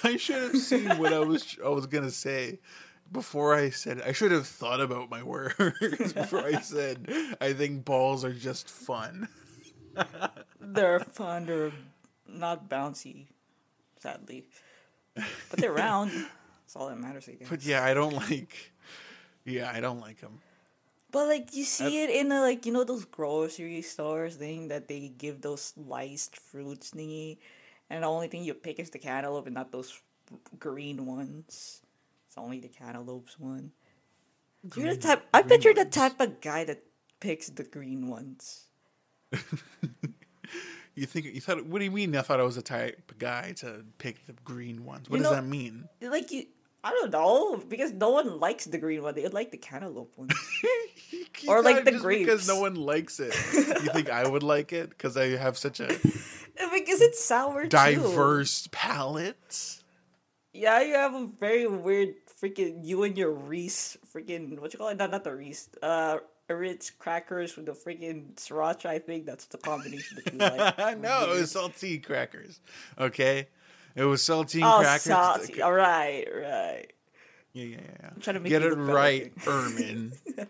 [0.05, 1.57] I should have seen what I was.
[1.64, 2.59] I was gonna say
[3.12, 4.02] before I said.
[4.02, 5.55] I should have thought about my words
[6.12, 7.09] before I said.
[7.40, 9.29] I think balls are just fun.
[10.61, 11.72] They're fun.
[12.28, 13.26] Not bouncy,
[13.98, 14.46] sadly,
[15.14, 16.10] but they're round.
[16.10, 17.48] That's all that matters, I guess.
[17.48, 18.72] But yeah, I don't like.
[19.44, 20.40] Yeah, I don't like them.
[21.12, 24.88] But like you see it in the like you know those grocery stores thing that
[24.88, 27.38] they give those sliced fruits thingy,
[27.88, 30.00] and the only thing you pick is the cantaloupe and not those
[30.58, 31.80] green ones.
[32.26, 33.72] It's only the cantaloupes one.
[34.76, 35.24] you're the type.
[35.32, 36.82] I bet you're the type of guy that
[37.20, 38.64] picks the green ones.
[40.96, 41.64] You think you thought?
[41.66, 42.16] What do you mean?
[42.16, 45.09] I thought I was the type of guy to pick the green ones.
[45.09, 45.88] What You does know- that mean?
[46.00, 46.46] Like you,
[46.82, 49.14] I don't know because no one likes the green one.
[49.14, 50.28] They like the cantaloupe one.
[51.46, 52.24] Or, like, the grapes.
[52.24, 53.32] because no one likes it.
[53.54, 55.87] you think I would like it because I have such a
[56.72, 57.68] because it's sour too.
[57.68, 59.80] diverse palate?
[60.52, 64.88] Yeah, you have a very weird freaking you and your Reese freaking what you call
[64.88, 64.96] it?
[64.96, 65.68] Not not the Reese.
[65.82, 66.18] Uh
[66.54, 68.87] Ritz crackers with the freaking sriracha.
[68.87, 70.78] I think that's the combination you like.
[71.00, 72.61] no, it was saltine crackers.
[72.98, 73.48] Okay,
[73.94, 75.02] it was saltine Oh, crackers.
[75.02, 75.61] salty.
[75.62, 76.92] All right, right.
[77.52, 78.11] Yeah, yeah, yeah.
[78.14, 80.12] I'm trying to make Get it right, Ermen.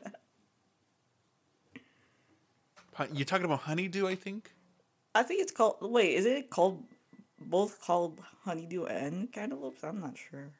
[3.12, 4.50] You're talking about honeydew, I think.
[5.14, 5.76] I think it's called.
[5.80, 6.82] Wait, is it called
[7.40, 9.84] both called honeydew and cantaloupes?
[9.84, 10.50] I'm not sure.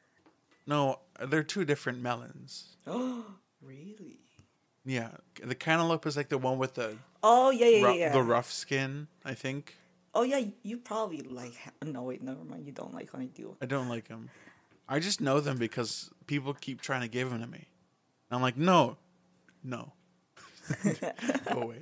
[0.65, 2.77] No, they're two different melons.
[2.85, 3.25] Oh,
[3.61, 4.19] really?
[4.87, 5.09] Yeah,
[5.43, 7.93] the cantaloupe is like the one with the Oh yeah, yeah, ru- yeah.
[8.07, 8.11] yeah.
[8.13, 9.07] the rough skin.
[9.25, 9.75] I think
[10.13, 11.53] Oh yeah, you probably like.
[11.83, 12.65] No wait, never mind.
[12.65, 13.55] You don't like honeydew.
[13.61, 14.29] I don't like them.
[14.87, 17.67] I just know them because people keep trying to give them to me.
[18.29, 18.97] And I'm like, no,
[19.63, 19.91] no,
[21.53, 21.79] go away.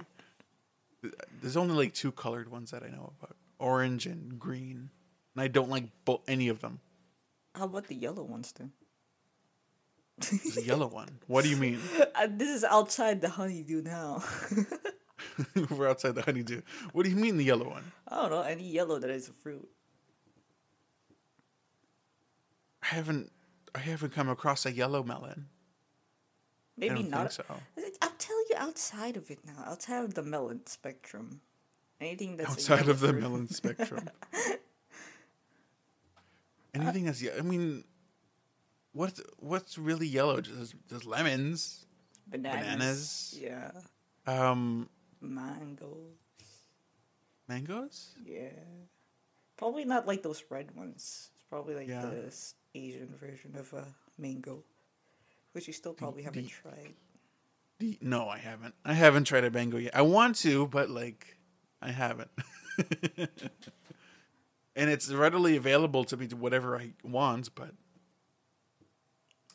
[1.42, 4.90] There's only like two colored ones that I know about: orange and green,
[5.36, 6.80] and I don't like bo- any of them.
[7.54, 8.72] How about the yellow ones then?
[10.18, 11.10] There's a yellow one.
[11.28, 11.80] What do you mean?
[12.18, 14.24] Uh, this is outside the honeydew now.
[15.70, 16.62] We're outside the honeydew.
[16.94, 17.92] What do you mean the yellow one?
[18.08, 19.68] I don't know any yellow that is a fruit.
[22.82, 23.34] I haven't
[23.76, 25.48] I haven't come across a yellow melon.
[26.78, 27.34] Maybe not.
[27.34, 27.44] so.
[28.02, 29.62] I'll tell you outside of it now.
[29.66, 31.42] Outside of the melon spectrum,
[32.00, 33.22] anything that's Outside yellow of the fruit.
[33.22, 34.10] melon spectrum.
[36.74, 37.84] Anything that's ye- I mean
[38.96, 40.42] what's what's really yellow?
[40.42, 41.86] Just there's lemons.
[42.28, 43.36] bananas.
[43.36, 43.40] bananas.
[43.40, 43.72] Yeah,
[44.26, 44.90] Um
[45.22, 45.98] mango.
[47.48, 48.16] mangoes?
[48.26, 48.50] Yeah,
[49.58, 51.30] probably not like those red ones.
[51.36, 52.02] It's probably like Yeah.
[52.06, 52.34] the
[52.74, 53.86] Asian version of a
[54.18, 54.64] mango,
[55.54, 56.96] which you still probably haven't tried.
[58.02, 58.74] No, I haven't.
[58.86, 59.96] I haven't tried a mango yet.
[59.96, 61.38] I want to, but like
[61.82, 62.32] I haven't.
[64.76, 67.72] and it's readily available to me to whatever I want, but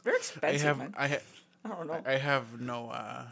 [0.04, 0.94] They're I expensive, have man.
[0.96, 1.16] I ha-
[1.64, 2.02] I don't know.
[2.06, 3.26] I have no uh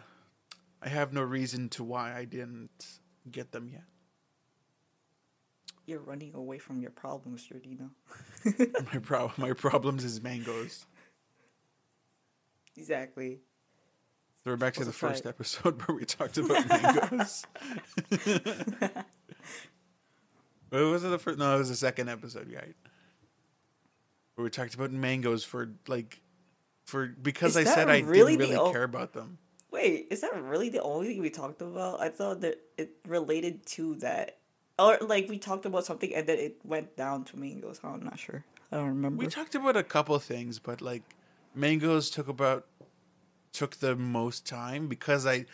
[0.83, 2.87] I have no reason to why I didn't
[3.31, 3.85] get them yet.
[5.87, 7.91] You're running away from your problems, Jordino.
[8.93, 10.85] My problem my problems is mangoes.
[12.77, 13.41] exactly.
[14.45, 17.45] So we're back to the first episode where we talked about mangoes.
[20.71, 21.39] What was it the first?
[21.39, 22.77] No, it was the second episode, right?
[24.35, 26.21] Where we talked about mangoes for like,
[26.89, 29.37] for because Is I said I really didn't really o- care about them.
[29.71, 32.01] Wait, is that really the only thing we talked about?
[32.01, 34.39] I thought that it related to that.
[34.79, 37.79] Or like we talked about something and then it went down to mangoes.
[37.85, 38.43] Oh, I'm not sure.
[38.73, 39.19] I don't remember.
[39.19, 41.03] We talked about a couple things, but like,
[41.55, 42.65] mangoes took about
[43.53, 45.45] took the most time because I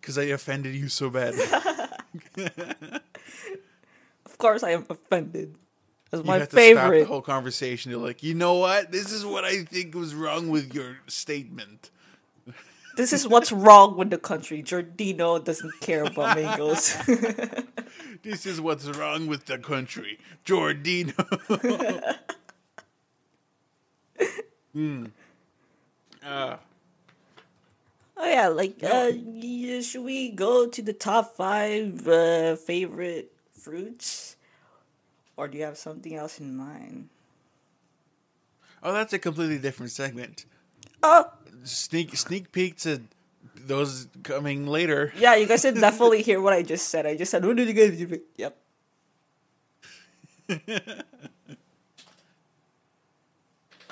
[0.00, 1.34] because I offended you so bad.
[4.24, 5.56] of course, I am offended.
[6.10, 6.74] That's you my favorite.
[6.74, 7.90] to stop the whole conversation.
[7.90, 8.92] You're like, you know what?
[8.92, 11.90] This is what I think was wrong with your statement.
[12.96, 14.62] This is what's wrong with the country.
[14.62, 16.96] Jordino doesn't care about mangoes.
[18.22, 21.14] This is what's wrong with the country, Jordino.
[24.72, 25.04] hmm.
[26.24, 26.56] Uh,
[28.16, 29.12] oh yeah, like uh,
[29.80, 34.35] should we go to the top five uh, favorite fruits,
[35.36, 37.08] or do you have something else in mind?
[38.82, 40.44] oh, that's a completely different segment.
[41.02, 41.24] Oh,
[41.64, 43.02] Sneak sneak peek to
[43.56, 45.12] those coming later.
[45.18, 47.06] Yeah, you guys should definitely hear what I just said.
[47.06, 48.56] I just said, "What did you guys do?" Yep.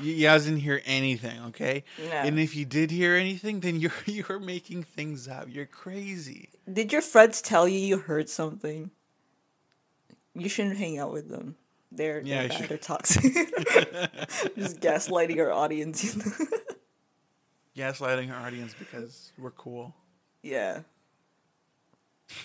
[0.00, 1.84] You, you guys didn't hear anything, okay?
[1.98, 2.10] No.
[2.10, 5.46] And if you did hear anything, then you're you're making things up.
[5.48, 6.48] You're crazy.
[6.70, 8.90] Did your friends tell you you heard something?
[10.34, 11.56] You shouldn't hang out with them.
[11.92, 13.22] They're Yeah, they're, bad, they're toxic.
[14.58, 16.16] just gaslighting our audience.
[17.76, 19.94] Gaslighting our audience because we're cool.
[20.42, 20.80] yeah.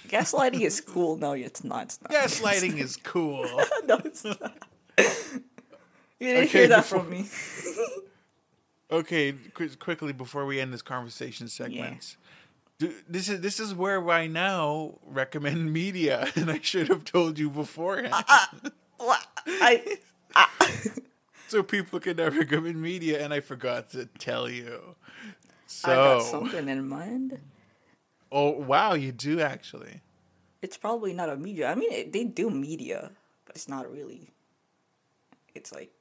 [0.10, 1.16] Gaslighting is cool.
[1.16, 1.84] No, it's not.
[1.84, 2.12] It's not.
[2.12, 3.46] Gaslighting is cool.
[3.86, 4.58] no, it's not.
[4.98, 7.28] You didn't Okay, hear that before- from me.
[8.92, 12.02] Okay, qu- quickly before we end this conversation segment.
[12.02, 12.18] Do,
[12.80, 17.50] this is this is where I now recommend media, and I should have told you
[17.50, 18.14] beforehand,
[18.98, 19.26] What?
[19.46, 19.98] I.
[21.48, 24.96] so people can now recommend media, and I forgot to tell you.
[25.68, 27.40] So, I got something in mind.
[28.32, 30.02] oh wow, you do actually.
[30.62, 31.70] It's probably not a media.
[31.72, 33.12] I mean, it, they do media,
[33.46, 34.34] but it's not really.
[35.56, 35.92] It's like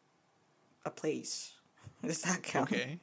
[0.85, 1.53] a place.
[2.05, 2.73] Does that count?
[2.73, 2.99] Okay.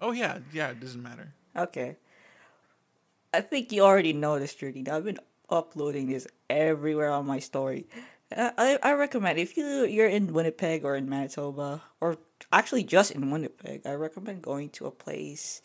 [0.00, 0.70] Oh yeah, yeah.
[0.70, 1.32] It doesn't matter.
[1.56, 1.96] Okay.
[3.34, 4.56] I think you already know this.
[4.62, 5.18] I've been
[5.50, 7.86] uploading this everywhere on my story.
[8.30, 12.16] I, I I recommend if you you're in Winnipeg or in Manitoba or
[12.52, 15.62] actually just in Winnipeg, I recommend going to a place.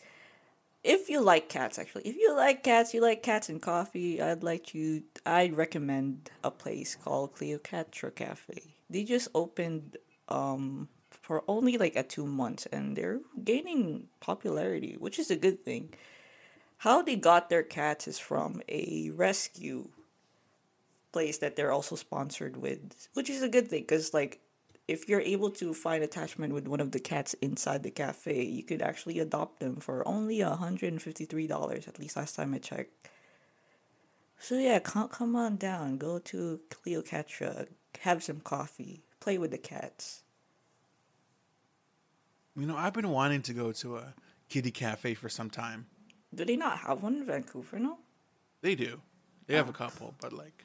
[0.82, 4.20] If you like cats, actually, if you like cats, you like cats and coffee.
[4.20, 5.04] I'd like you.
[5.24, 8.74] I'd recommend a place called Cleopatra Cafe.
[8.88, 9.96] They just opened
[10.28, 15.64] um for only like a two months, and they're gaining popularity, which is a good
[15.64, 15.94] thing.
[16.80, 19.90] How they got their cats is from a rescue
[21.12, 24.40] place that they're also sponsored with, which is a good thing because like
[24.88, 28.62] if you're able to find attachment with one of the cats inside the cafe, you
[28.62, 31.86] could actually adopt them for only hundred and fifty three dollars.
[31.86, 33.10] At least last time I checked.
[34.38, 37.66] So yeah, come come on down, go to Cleopatra,
[37.98, 40.22] have some coffee, play with the cats.
[42.56, 44.14] You know, I've been wanting to go to a
[44.48, 45.88] kitty cafe for some time.
[46.34, 47.98] Do they not have one in Vancouver now?
[48.62, 49.00] They do.
[49.46, 49.72] They have a oh.
[49.72, 50.64] couple, but like,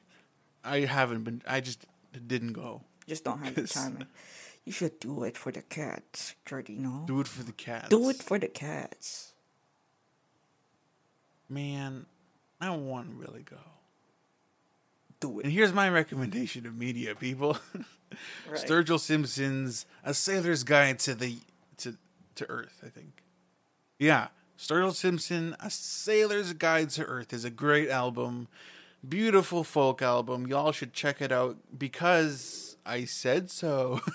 [0.64, 1.42] I haven't been.
[1.48, 1.86] I just
[2.28, 2.82] didn't go.
[3.08, 4.06] Just don't have the time.
[4.66, 7.06] You should do it for the cats, Jordino.
[7.06, 7.90] Do it for the cats.
[7.90, 9.34] Do it for the cats.
[11.48, 12.08] Man,
[12.60, 13.58] I don't want to really go.
[15.20, 15.46] Do it.
[15.46, 17.58] And here's my recommendation of media, people.
[18.50, 18.60] Right.
[18.60, 21.38] Sturgill Simpson's A Sailor's Guide to the
[21.78, 21.98] to
[22.36, 23.24] to Earth, I think.
[24.00, 28.48] Yeah, Sturgill Simpson, A Sailor's Guide to Earth is a great album.
[29.08, 30.48] Beautiful folk album.
[30.48, 34.00] Y'all should check it out because I said so.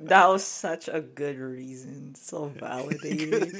[0.00, 2.14] That was such a good reason.
[2.14, 3.52] So validating.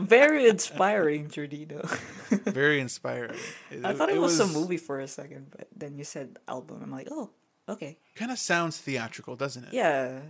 [0.00, 1.88] Very inspiring, Jordino.
[2.52, 3.38] Very inspiring.
[3.84, 6.80] I thought it, was, a movie for a second, but then you said album.
[6.82, 7.30] I'm like, oh,
[7.68, 7.98] okay.
[8.16, 9.72] Kind of sounds theatrical, doesn't it?
[9.72, 10.20] Yeah.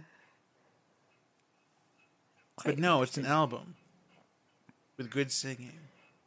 [2.64, 3.76] But no, it's an album
[4.96, 5.78] with good singing.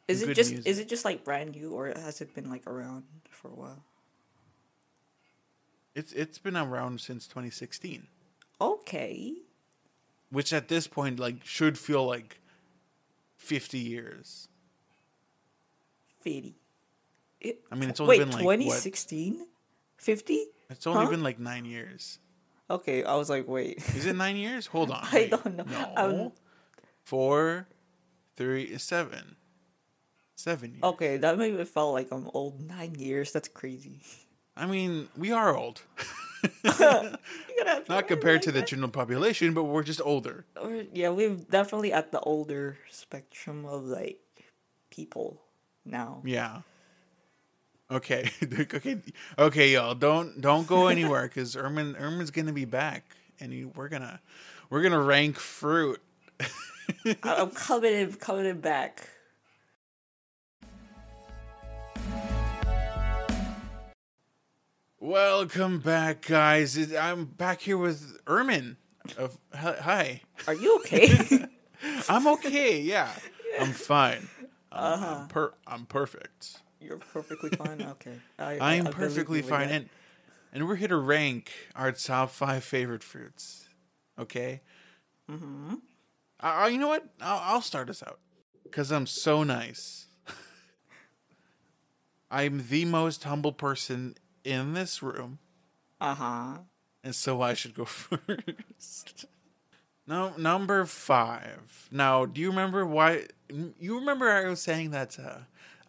[0.07, 0.67] Is it just music.
[0.67, 3.83] is it just like brand new or has it been like around for a while?
[5.95, 8.07] It's it's been around since 2016.
[8.61, 9.33] Okay.
[10.31, 12.39] which at this point like should feel like
[13.37, 14.47] 50 years
[16.21, 16.55] Fifty.
[17.39, 19.47] It, I mean, it's only wait, been, like, 2016?
[19.97, 20.45] 50?
[20.69, 21.11] it's only Huh?
[21.11, 22.19] been like nine years
[22.69, 23.77] Okay, I was like, wait.
[23.95, 25.31] is it nine years hold on I wait.
[25.31, 25.63] don't know.
[25.63, 26.31] no I'm-
[27.05, 27.67] four
[28.39, 29.35] three seven
[30.35, 30.83] seven years.
[30.83, 32.61] Okay, that made me feel like I'm old.
[32.61, 33.31] Nine years.
[33.33, 33.99] That's crazy.
[34.55, 35.81] i mean we are old
[37.89, 40.45] not compared to the general population but we're just older.
[40.61, 44.19] Or, yeah, we're definitely at the older spectrum of like
[44.89, 45.41] people
[45.85, 46.21] now.
[46.25, 46.61] yeah
[47.91, 48.97] okay okay
[49.37, 53.03] okay y'all don't don't go anywhere because ermen ermen's gonna be back
[53.39, 54.19] and he, we're gonna
[54.69, 55.99] we're gonna rank fruit
[57.23, 59.07] I'm coming in, coming in back.
[64.99, 66.93] Welcome back, guys.
[66.93, 68.75] I'm back here with Ermen.
[69.17, 71.45] Of hi- Are you okay?
[72.09, 72.81] I'm okay.
[72.81, 73.09] Yeah,
[73.59, 74.27] I'm fine.
[74.71, 75.15] I'm, Uh-huh.
[75.21, 76.59] I'm, per- I'm perfect.
[76.81, 77.81] You're perfectly fine.
[77.81, 79.89] Okay, I, I perfectly fine, and
[80.53, 83.67] and we're here to rank our top five favorite fruits.
[84.19, 84.61] Okay.
[85.31, 85.75] Mm-hmm.
[86.39, 87.05] Uh, you know what?
[87.21, 88.19] I'll, I'll start us out
[88.63, 90.07] because I'm so nice.
[92.31, 95.39] I'm the most humble person in this room.
[96.01, 96.57] Uh huh.
[97.03, 99.25] and so I should go first.
[100.07, 101.87] No, number five.
[101.91, 103.25] Now, do you remember why?
[103.79, 105.39] You remember I was saying that uh,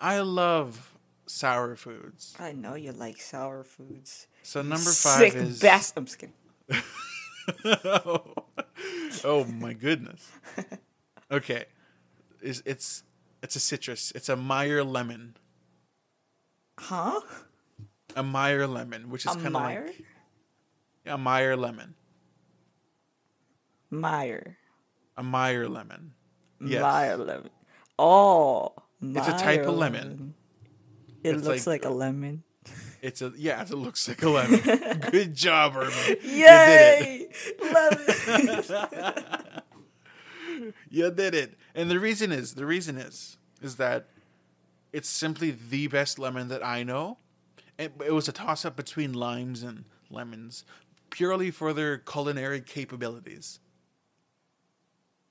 [0.00, 0.94] I love
[1.26, 2.34] sour foods.
[2.38, 4.26] I know you like sour foods.
[4.42, 5.94] So number five Sick is best.
[5.96, 6.34] I'm just kidding.
[7.64, 8.35] oh.
[9.24, 10.31] oh my goodness.
[11.31, 11.64] Okay,
[12.42, 13.03] it's it's
[13.42, 14.12] it's a citrus.
[14.14, 15.37] It's a Meyer lemon.
[16.79, 17.20] Huh?
[18.16, 19.87] A Meyer lemon, which is kind of Meyer?
[19.87, 20.05] like
[21.07, 21.94] a Meyer lemon.
[23.90, 24.57] Meyer.
[25.16, 26.12] A Meyer lemon.
[26.61, 26.83] Yes.
[26.83, 27.50] Meyer lemon.
[27.98, 28.72] Oh.
[29.03, 30.35] It's a type of Meyer lemon.
[31.22, 32.42] It It's looks like- like, a lemon.
[33.02, 33.62] It's a yeah.
[33.62, 34.60] It looks like a lemon.
[35.10, 36.18] Good job, Ermen.
[36.22, 37.28] Yay!
[37.60, 39.60] lemon.
[40.90, 41.54] You did it.
[41.74, 44.08] And the reason is the reason is is that
[44.92, 47.18] it's simply the best lemon that I know.
[47.78, 50.64] It, it was a toss up between limes and lemons,
[51.08, 53.60] purely for their culinary capabilities.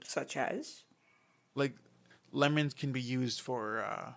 [0.03, 0.83] Such as?
[1.53, 1.75] Like
[2.31, 4.13] lemons can be used for uh,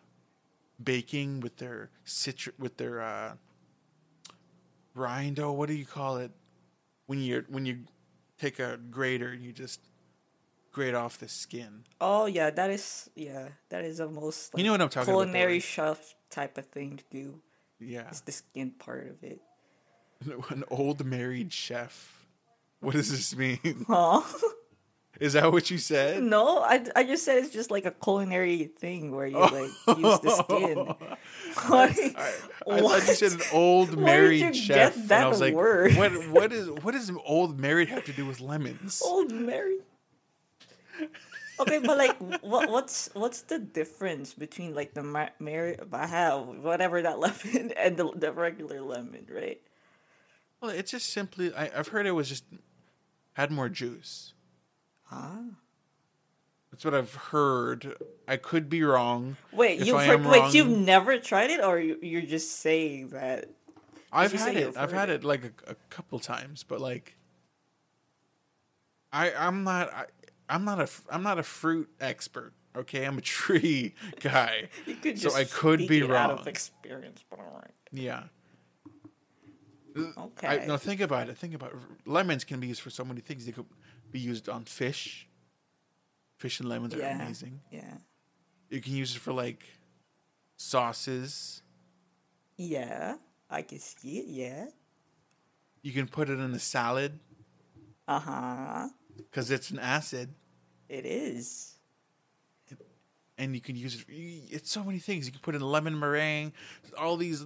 [0.85, 3.33] baking with their citru- with their uh,
[4.95, 5.41] rind.
[5.41, 6.31] Oh, what do you call it?
[7.07, 7.81] When you when you
[8.39, 9.81] take a grater and you just
[10.73, 11.85] grate off the skin.
[12.01, 15.19] Oh yeah, that is yeah, that is a most You know what I'm talking about,
[15.19, 15.63] though, culinary right?
[15.63, 17.41] chef type of thing to do.
[17.79, 18.09] Yeah.
[18.09, 19.41] It's the skin part of it.
[20.51, 22.27] An old married chef.
[22.81, 23.85] What does this mean?
[23.87, 24.23] Huh?
[25.23, 26.21] Is that what you said?
[26.21, 29.53] no, I, I just said it's just like a culinary thing where you like
[29.97, 30.95] use the skin.
[31.69, 32.33] Like, I,
[32.71, 35.95] I thought you said an old married chef, get and that I was like, word?
[35.97, 36.13] "What?
[36.29, 36.71] What is?
[36.71, 39.83] What does old married have to do with lemons?" Old married.
[41.61, 46.47] Okay, but like, what what's what's the difference between like the mar- Mary I have
[46.47, 49.61] whatever that lemon and the the regular lemon, right?
[50.61, 51.55] Well, it's just simply.
[51.55, 52.45] I, I've heard it was just
[53.35, 54.33] had more juice.
[55.13, 55.37] Huh?
[56.71, 57.97] That's what I've heard.
[58.27, 59.37] I could be wrong.
[59.53, 62.61] Wait, If you've I heard, wait, wrong- you've never tried it, or you, you're just
[62.61, 63.51] saying that?
[64.11, 64.77] I've had it.
[64.77, 65.25] I've had it?
[65.25, 67.17] like a, a couple times, but like,
[69.13, 70.05] I I'm not I,
[70.49, 72.53] I'm not a I'm not a fruit expert.
[72.77, 74.69] Okay, I'm a tree guy.
[74.87, 76.31] You could So I could be wrong.
[76.33, 77.71] out of experience, but alright.
[77.91, 78.25] Yeah.
[79.97, 80.47] Okay.
[80.47, 81.37] I, no, think about it.
[81.37, 81.77] Think about it.
[82.07, 83.45] Lemons can be used for so many things.
[83.45, 83.67] They could
[84.13, 85.27] be used on fish.
[86.39, 87.61] Fish and lemons are amazing.
[87.71, 87.95] Yeah.
[88.71, 89.65] You can use it for like
[90.57, 91.63] sauces.
[92.57, 93.17] Yeah.
[93.51, 94.27] I can see it.
[94.27, 94.67] Yeah.
[95.83, 97.19] You can put it in a salad
[98.09, 98.89] Uh huh.
[99.17, 100.29] because it's an acid,
[100.89, 101.75] It is.
[103.39, 104.05] and you can use it.
[104.09, 105.27] It's so many things.
[105.27, 106.53] You can put in lemon meringue.
[106.99, 107.45] All these,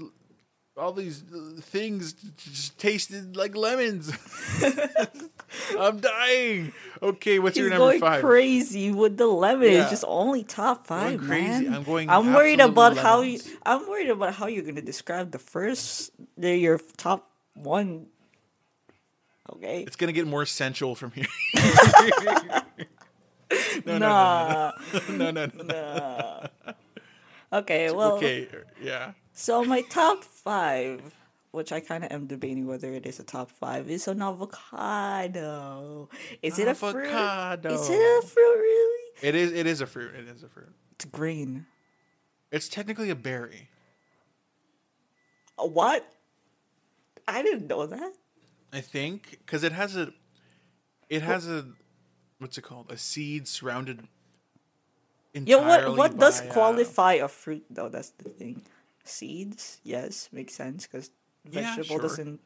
[0.76, 4.12] all these uh, things just tasted like lemons.
[5.78, 6.72] I'm dying.
[7.02, 8.20] Okay, what's He's your number going five?
[8.22, 9.72] crazy with the lemon.
[9.72, 9.82] Yeah.
[9.82, 11.64] It's just only top Going five, crazy.
[11.64, 11.74] man.
[11.74, 13.40] I'm going I'm worried about how you.
[13.64, 18.06] I'm worried about how you're gonna describe the first, the, your top one.
[19.54, 19.82] Okay.
[19.82, 21.26] It's gonna get more sensual from here.
[23.86, 24.72] no, nah.
[25.08, 26.48] no, no, no, no, no.
[26.66, 26.72] nah.
[27.60, 27.90] Okay.
[27.92, 28.16] Well.
[28.16, 28.48] okay,
[28.82, 29.12] yeah.
[29.38, 31.14] So my top five,
[31.50, 36.08] which I kind of am debating whether it is a top five, is an avocado.
[36.40, 37.04] Is it a fruit?
[37.04, 37.74] Avocado.
[37.74, 38.56] Is it a fruit?
[38.56, 39.02] Really?
[39.20, 39.52] It is.
[39.52, 40.14] It is a fruit.
[40.14, 40.72] It is a fruit.
[40.92, 41.66] It's green.
[42.50, 43.68] It's technically a berry.
[45.58, 46.10] A what?
[47.28, 48.14] I didn't know that.
[48.72, 50.14] I think because it has a,
[51.10, 51.66] it has a,
[52.38, 52.90] what's it called?
[52.90, 54.08] A seed surrounded.
[55.34, 57.90] Yeah, what entirely what does by, uh, qualify a fruit though?
[57.90, 58.62] That's the thing.
[59.08, 61.10] Seeds, yes, makes sense because
[61.50, 62.08] Yeah, vegetable sure.
[62.08, 62.40] doesn't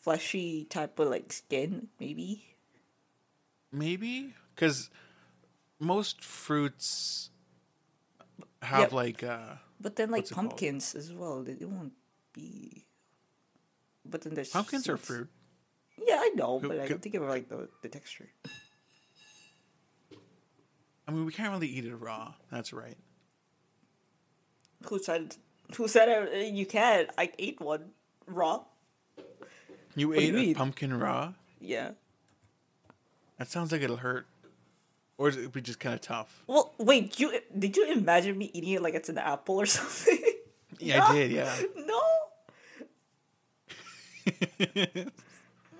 [0.00, 2.44] fleshy type of like skin, maybe.
[3.72, 4.90] maybe because
[5.78, 7.30] most fruits
[8.62, 8.92] have Yep.
[8.92, 10.48] like uh But then like What's it called?
[10.50, 11.92] pumpkins as well, they, they won't
[12.32, 12.86] be.
[14.04, 15.28] But then there's pumpkins are fruit.
[15.98, 18.28] Yeah, I know, but I who- think about like the the texture.
[21.08, 22.34] I mean, we can't really eat it raw.
[22.50, 22.96] That's right.
[24.88, 25.36] Who said?
[25.76, 27.10] Who said you can't"?
[27.18, 27.90] I ate one
[28.26, 28.64] raw.
[29.94, 31.32] You do ate you a pumpkin raw.
[31.60, 31.92] Yeah.
[33.38, 34.26] That sounds like it'll hurt,
[35.18, 36.42] or is it be just kind of tough?
[36.46, 37.18] Well, wait.
[37.18, 40.18] You did you imagine me eating it like it's an apple or something?
[40.78, 41.30] Yeah, I did.
[41.32, 41.54] Yeah.
[41.86, 42.02] No.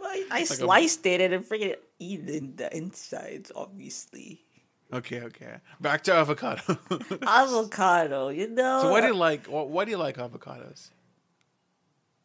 [0.04, 4.45] I, I a- sliced it and freaking eating the insides, obviously.
[4.92, 5.56] Okay, okay.
[5.80, 6.78] Back to avocado.
[7.26, 8.82] Avocado, you know.
[8.82, 9.46] so why do you like?
[9.46, 10.90] Why, why do you like avocados?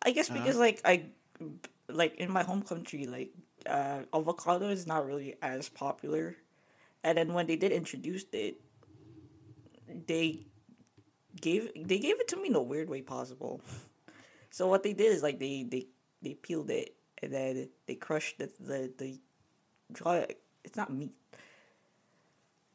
[0.03, 1.05] I guess because like I,
[1.87, 3.31] like in my home country, like
[3.65, 6.35] uh, avocado is not really as popular,
[7.03, 8.59] and then when they did introduce it,
[10.07, 10.45] they
[11.39, 13.61] gave they gave it to me in a weird way possible.
[14.49, 15.87] So what they did is like they they
[16.21, 19.19] they peeled it and then they crushed the the the
[19.91, 20.27] dry.
[20.63, 21.13] It's not meat.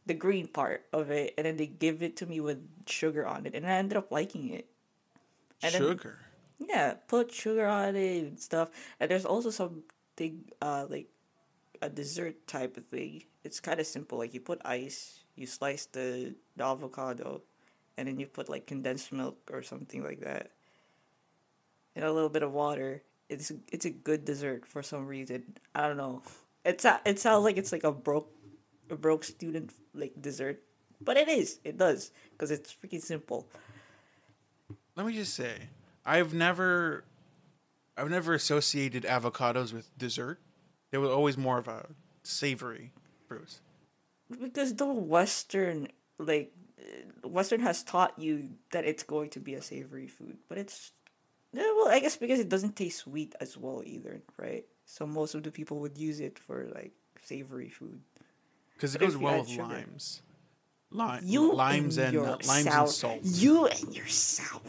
[0.07, 3.45] The green part of it, and then they give it to me with sugar on
[3.47, 4.67] it, and I ended up liking it.
[5.63, 6.19] And then- Sugar.
[6.59, 8.71] yeah, put sugar on it and stuff.
[9.01, 11.09] And there's also something uh, like
[11.83, 13.25] a dessert type of thing.
[13.43, 14.19] It's kind of simple.
[14.19, 17.43] Like you put ice, you slice the, the avocado,
[17.97, 20.51] and then you put like condensed milk or something like that,
[21.97, 23.03] and a little bit of water.
[23.29, 25.57] It's it's a good dessert for some reason.
[25.75, 26.23] I don't know.
[26.65, 28.31] It's a, it sounds like it's like a broke
[28.91, 30.63] a broke student like dessert,
[31.01, 31.61] but it is.
[31.65, 33.49] It does because it's freaking simple.
[34.97, 35.69] Let me just say,
[36.05, 37.05] I've never,
[37.97, 40.41] I've never associated avocados with dessert.
[40.91, 41.87] They were always more of a
[42.23, 42.93] savory
[43.29, 43.61] fruit.
[44.41, 49.63] because the western like uh, western has taught you that it's going to be a
[49.63, 50.93] savory food but it's
[51.53, 55.35] yeah, well i guess because it doesn't taste sweet as well either right so most
[55.35, 58.01] of the people would use it for like savory food
[58.77, 60.23] Because it But goes well with sugar- limes.
[60.91, 63.19] Lime, you limes and, your uh, limes sour, and salt.
[63.25, 64.61] you and your sour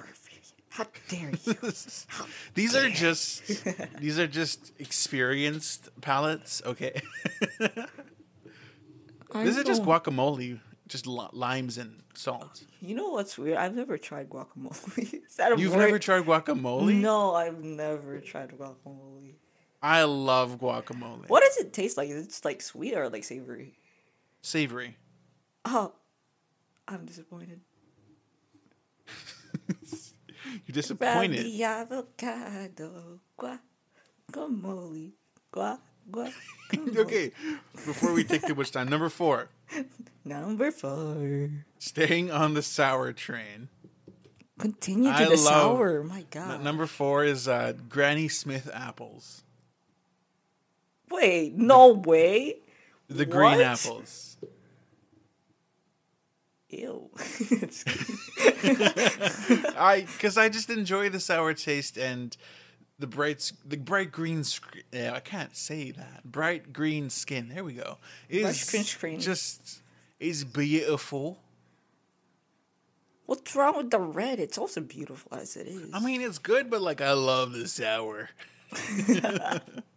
[0.69, 1.55] how dare you
[2.07, 3.41] How these are just
[3.99, 6.61] these are just experienced palates.
[6.65, 7.01] Okay,
[9.33, 12.63] this is just guacamole, just li- limes and salt.
[12.81, 14.97] you know what's weird i've never tried guacamole
[15.27, 15.85] is that a You've word?
[15.85, 16.95] never tried guacamole?
[16.95, 19.33] no i've never tried guacamole
[19.81, 21.27] I love guacamole.
[21.29, 23.73] what does it taste like is it like sweet or like savory
[24.41, 24.97] Savory.
[25.65, 25.93] Oh,
[26.87, 27.61] I'm disappointed.
[30.65, 31.45] You're disappointed.
[31.61, 35.11] Avocado, guacamole,
[35.51, 35.79] guac,
[36.09, 36.33] guac.
[36.97, 37.31] okay,
[37.73, 39.49] before we take too much time, number four,
[40.25, 41.49] Number four.
[41.79, 43.67] staying on the sour train.
[44.59, 45.37] Continue to I the love-
[45.77, 46.03] sour.
[46.03, 46.63] My N- God.
[46.63, 49.43] number four is uh, Granny Smith apples,
[51.09, 52.55] Wait, no way.
[53.07, 53.61] The green What?
[53.61, 54.37] apples.
[56.69, 57.09] Ew.
[59.77, 62.35] I because I just enjoy the sour taste and
[62.99, 64.43] the bright the bright green.
[64.91, 66.25] Yeah, I can't say that.
[66.25, 67.47] Bright green skin.
[67.49, 67.99] There we go.
[68.27, 69.81] Is green just
[70.19, 71.39] is beautiful.
[73.27, 74.39] What's wrong with the red?
[74.39, 75.89] It's also beautiful as it is.
[75.93, 78.29] I mean, it's good, but like I love the sour.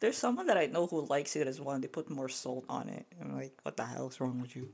[0.00, 1.74] There's someone that I know who likes it as well.
[1.74, 3.06] and They put more salt on it.
[3.20, 4.70] I'm like, what the hell is wrong with you?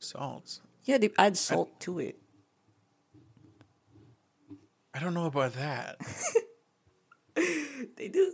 [0.00, 0.60] Salt.
[0.84, 2.18] Yeah, they add salt to it.
[4.92, 6.00] I don't know about that.
[7.96, 8.32] They do.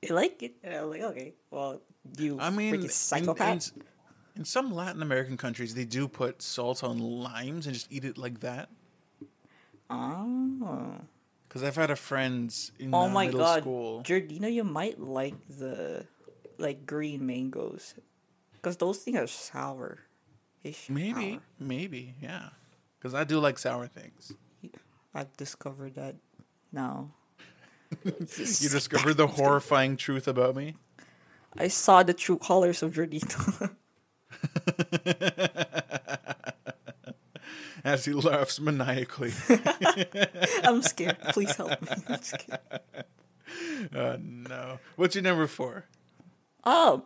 [0.00, 0.54] They like it.
[0.62, 1.80] And I'm like, okay, well,
[2.16, 3.60] you I mean, freaking in, in,
[4.36, 8.16] in some Latin American countries, they do put salt on limes and just eat it
[8.18, 8.68] like that.
[9.90, 11.00] oh.
[11.48, 14.02] Because I've had a friend in Oh my middle god, school.
[14.02, 16.06] Jordino, you might like the
[16.58, 17.94] like green mangoes,
[18.52, 19.98] because those things are sour.
[20.88, 21.40] Maybe, sour.
[21.60, 22.48] maybe, yeah.
[22.98, 24.32] Because I do like sour things.
[25.14, 26.16] I've discovered that
[26.72, 27.10] now.
[28.04, 30.74] You discovered the horrifying truth about me.
[31.56, 33.70] I saw the true colors of Jordino.
[37.86, 39.32] As he laughs maniacally.
[40.64, 41.18] I'm scared.
[41.30, 41.88] Please help me.
[42.08, 42.58] I'm scared.
[43.94, 44.80] uh, no.
[44.96, 45.84] What's your number four?
[46.64, 47.04] Oh,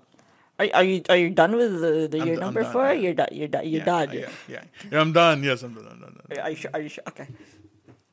[0.59, 2.87] are, are you are you done with the, the your d- number done, four?
[2.87, 2.93] yeah.
[2.93, 3.29] You're done.
[3.33, 3.69] You're done.
[3.69, 4.13] You're yeah, done.
[4.13, 5.01] Yeah, yeah, yeah.
[5.01, 5.43] I'm done.
[5.43, 5.87] Yes, I'm done.
[5.91, 6.17] I'm done.
[6.31, 6.39] Done.
[6.41, 6.71] Are you sure?
[6.73, 7.05] Are you sure?
[7.09, 7.29] Okay.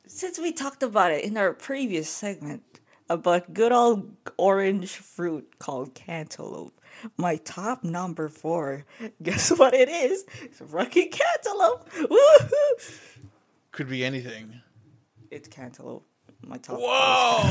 [0.06, 2.62] Since we talked about it in our previous segment
[3.08, 6.77] about good old orange fruit called cantaloupe,
[7.16, 8.84] my top number four,
[9.22, 10.24] guess what it is?
[10.42, 11.88] It's Rocky cantaloupe.
[11.90, 12.98] Woohoo!
[13.72, 14.60] Could be anything.
[15.30, 16.04] It's cantaloupe.
[16.42, 16.78] My top.
[16.80, 17.42] Whoa!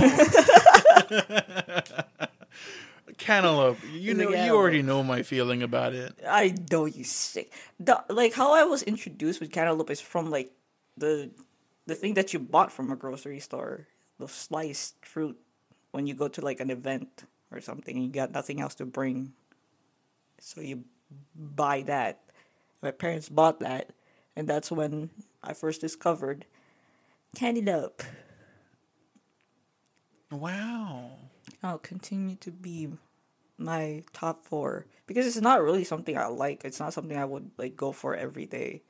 [3.17, 3.79] Cantaloupe.
[3.93, 6.13] You know, you already know my feeling about it.
[6.27, 7.51] I know you sick.
[7.79, 10.51] The, like how I was introduced with cantaloupe is from like
[10.95, 11.31] the
[11.87, 13.87] the thing that you bought from a grocery store,
[14.19, 15.37] the sliced fruit
[15.91, 18.85] when you go to like an event or something and you got nothing else to
[18.85, 19.33] bring.
[20.39, 20.85] So you
[21.35, 22.21] buy that.
[22.81, 23.91] My parents bought that
[24.35, 25.09] and that's when
[25.43, 26.45] I first discovered
[27.35, 28.03] cantaloupe.
[30.31, 31.11] Wow.
[31.63, 32.89] I'll continue to be
[33.57, 36.63] my top four because it's not really something I like.
[36.65, 38.83] It's not something I would like go for every day.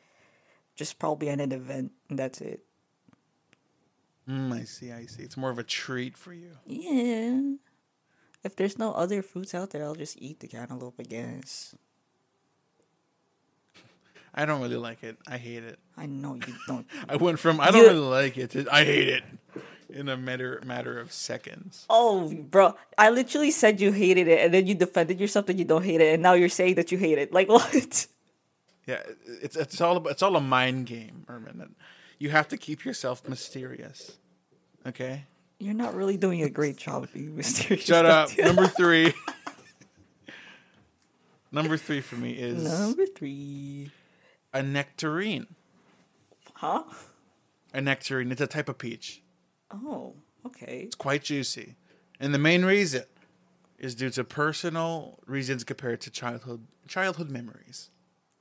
[0.75, 2.63] Just probably at an event and that's it.
[4.29, 4.91] Mm, I see.
[4.91, 5.23] I see.
[5.23, 6.51] It's more of a treat for you.
[6.65, 7.53] Yeah.
[8.47, 11.75] If there's no other fruits out there, I'll just eat the cantaloupe, I guess.
[14.33, 15.17] I don't really like it.
[15.27, 15.79] I hate it.
[15.97, 16.85] I know you don't.
[17.09, 19.23] I went from I don't You- really like it to I hate it
[19.89, 21.85] in a matter matter of seconds.
[21.89, 25.65] oh, bro, I literally said you hated it, and then you defended yourself that you
[25.65, 27.33] don't hate it, and now you're saying that you hate it.
[27.33, 28.07] Like what?
[28.85, 29.01] Yeah,
[29.43, 31.73] it's it's all about, it's all a mind game, Ermen.
[32.19, 34.17] You have to keep yourself mysterious.
[34.85, 35.23] Okay.
[35.59, 37.85] You're not really doing a great job being mysterious.
[37.85, 38.29] Shut up.
[38.37, 39.13] Number three.
[41.51, 43.91] Number three for me is Number three.
[44.53, 45.47] a nectarine.
[46.53, 46.83] Huh?
[47.73, 48.31] A nectarine.
[48.31, 49.21] It's a type of peach.
[49.71, 50.13] Oh,
[50.45, 50.81] okay.
[50.85, 51.75] It's quite juicy.
[52.19, 53.03] And the main reason
[53.77, 57.89] is due to personal reasons compared to childhood childhood memories.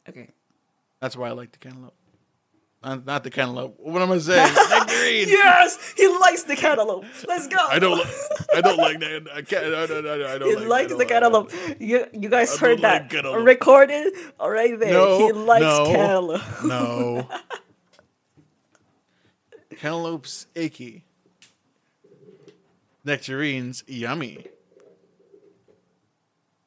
[0.08, 0.30] Okay.
[1.00, 1.94] That's why I like the cantaloupe.
[2.86, 3.74] Uh, not the cantaloupe.
[3.80, 4.54] What am I saying?
[4.70, 5.28] nectarine.
[5.28, 7.04] Yes, he likes the cantaloupe.
[7.26, 7.56] Let's go.
[7.58, 7.98] I don't.
[7.98, 8.04] Li-
[8.54, 9.26] I don't like that.
[9.34, 9.64] I can't.
[9.72, 10.68] No, no, no, no, I don't He like.
[10.68, 11.52] likes I the don't cantaloupe.
[11.52, 13.44] like You you guys I heard don't like that cantaloupe.
[13.44, 14.12] recorded?
[14.38, 14.92] All right there.
[14.92, 15.84] No, he likes no.
[15.86, 16.64] cantaloupe.
[16.64, 17.28] No.
[19.78, 21.04] Cantaloupe's icky.
[23.04, 24.46] Nectarines yummy.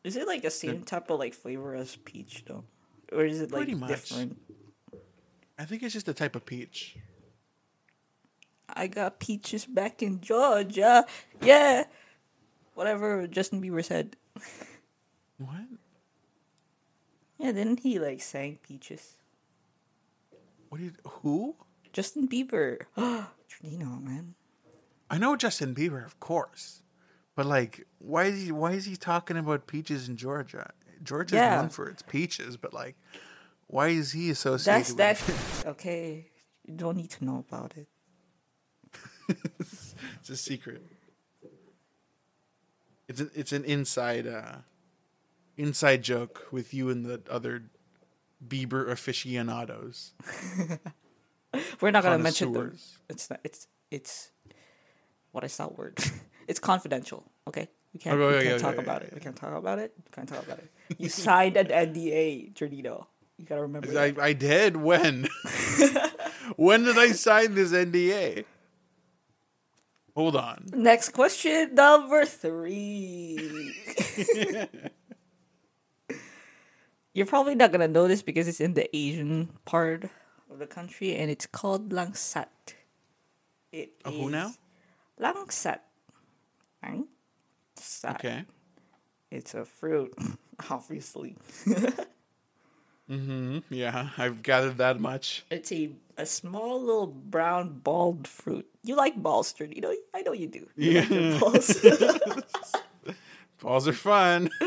[0.04, 2.64] Is it like the same type of like flavor as peach though,
[3.12, 3.90] or is it like Pretty much.
[3.90, 4.38] different?
[5.60, 6.96] I think it's just a type of peach.
[8.74, 11.06] I got peaches back in Georgia.
[11.42, 11.84] Yeah.
[12.76, 14.16] Whatever Justin Bieber said.
[15.38, 15.68] What?
[17.38, 19.18] Yeah, didn't he like sang peaches?
[20.70, 20.96] What did?
[21.06, 21.56] Who?
[21.92, 22.82] Justin Bieber.
[22.98, 24.36] Trino, man.
[25.10, 26.84] I know Justin Bieber, of course,
[27.36, 28.52] but like, why is he?
[28.52, 30.72] Why is he talking about peaches in Georgia?
[31.04, 31.56] Georgia's Yeah.
[31.56, 32.96] known for its peaches, but like,
[33.70, 34.98] why is he associated?
[34.98, 35.70] That's with that.
[35.74, 36.26] okay.
[36.66, 37.88] You don't need to know about it.
[40.20, 40.82] it's a secret.
[43.08, 44.58] It's an it's an inside uh
[45.56, 47.64] inside joke with you and the other
[48.46, 50.14] Bieber aficionados.
[51.82, 52.60] We're not gonna mention the.
[52.60, 52.98] Connoisseurs.
[53.08, 53.40] It's not.
[53.44, 54.32] It's it's.
[55.32, 56.00] What is that word?
[56.48, 57.24] it's confidential.
[57.48, 58.20] Okay, we can't.
[58.20, 59.14] Okay, we can't okay, talk okay, about it.
[59.14, 59.94] We can't talk about it.
[59.96, 60.72] We can't talk about it.
[60.98, 63.06] You signed an NDA, Jordino.
[63.40, 63.98] You gotta remember.
[63.98, 64.14] I.
[64.20, 65.30] I did when?
[66.58, 68.44] when did I sign this NDA?
[70.14, 70.66] Hold on.
[70.74, 73.74] Next question, number three.
[77.14, 80.10] You're probably not gonna know this because it's in the Asian part
[80.52, 82.48] of the country, and it's called langsat.
[83.72, 84.52] It A who now?
[85.18, 85.80] Langsat.
[86.84, 88.16] Langsat.
[88.16, 88.44] Okay.
[89.32, 90.14] It's a fruit,
[90.70, 91.38] obviously.
[93.10, 93.60] Mm-hmm.
[93.74, 95.44] Yeah, I've gathered that much.
[95.50, 98.68] It's a a small little brown balled fruit.
[98.84, 99.76] You like balls, Sturdy?
[99.76, 100.68] You know, I know you do.
[100.78, 101.40] You like Yeah.
[101.40, 101.86] balls.
[103.62, 104.50] Balls are fun.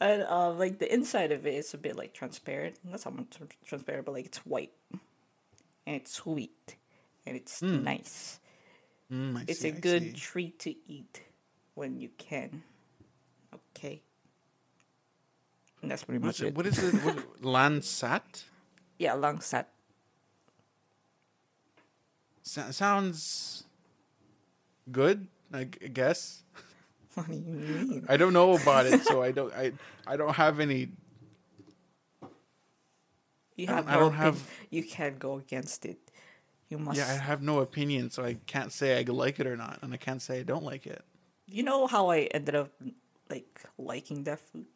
[0.00, 2.76] and uh, like the inside of it is a bit like transparent.
[2.84, 3.28] Not so much
[3.64, 4.72] transparent, but like it's white,
[5.86, 6.76] and it's sweet,
[7.26, 8.40] and it's nice.
[9.12, 10.12] Mm, It's see, a I good see.
[10.14, 11.22] treat to eat
[11.74, 12.62] when you can.
[13.54, 14.02] Okay.
[15.84, 16.56] And that's pretty What's much it, it.
[16.56, 16.94] what is it?
[17.04, 18.44] What, langsat?
[18.98, 19.66] Yeah, langsat.
[22.42, 23.64] So- sounds
[24.90, 26.40] good, I g- guess.
[27.14, 28.06] What do you mean?
[28.08, 29.52] I don't know about it, so I don't.
[29.54, 29.70] I
[30.06, 30.88] I don't have any.
[33.54, 36.00] You I have don't- I don't have- You can't go against it.
[36.68, 36.98] You must.
[36.98, 39.94] Yeah, I have no opinion, so I can't say I like it or not, and
[39.94, 41.04] I can't say I don't like it.
[41.46, 42.72] You know how I ended up
[43.30, 44.66] like liking that fruit?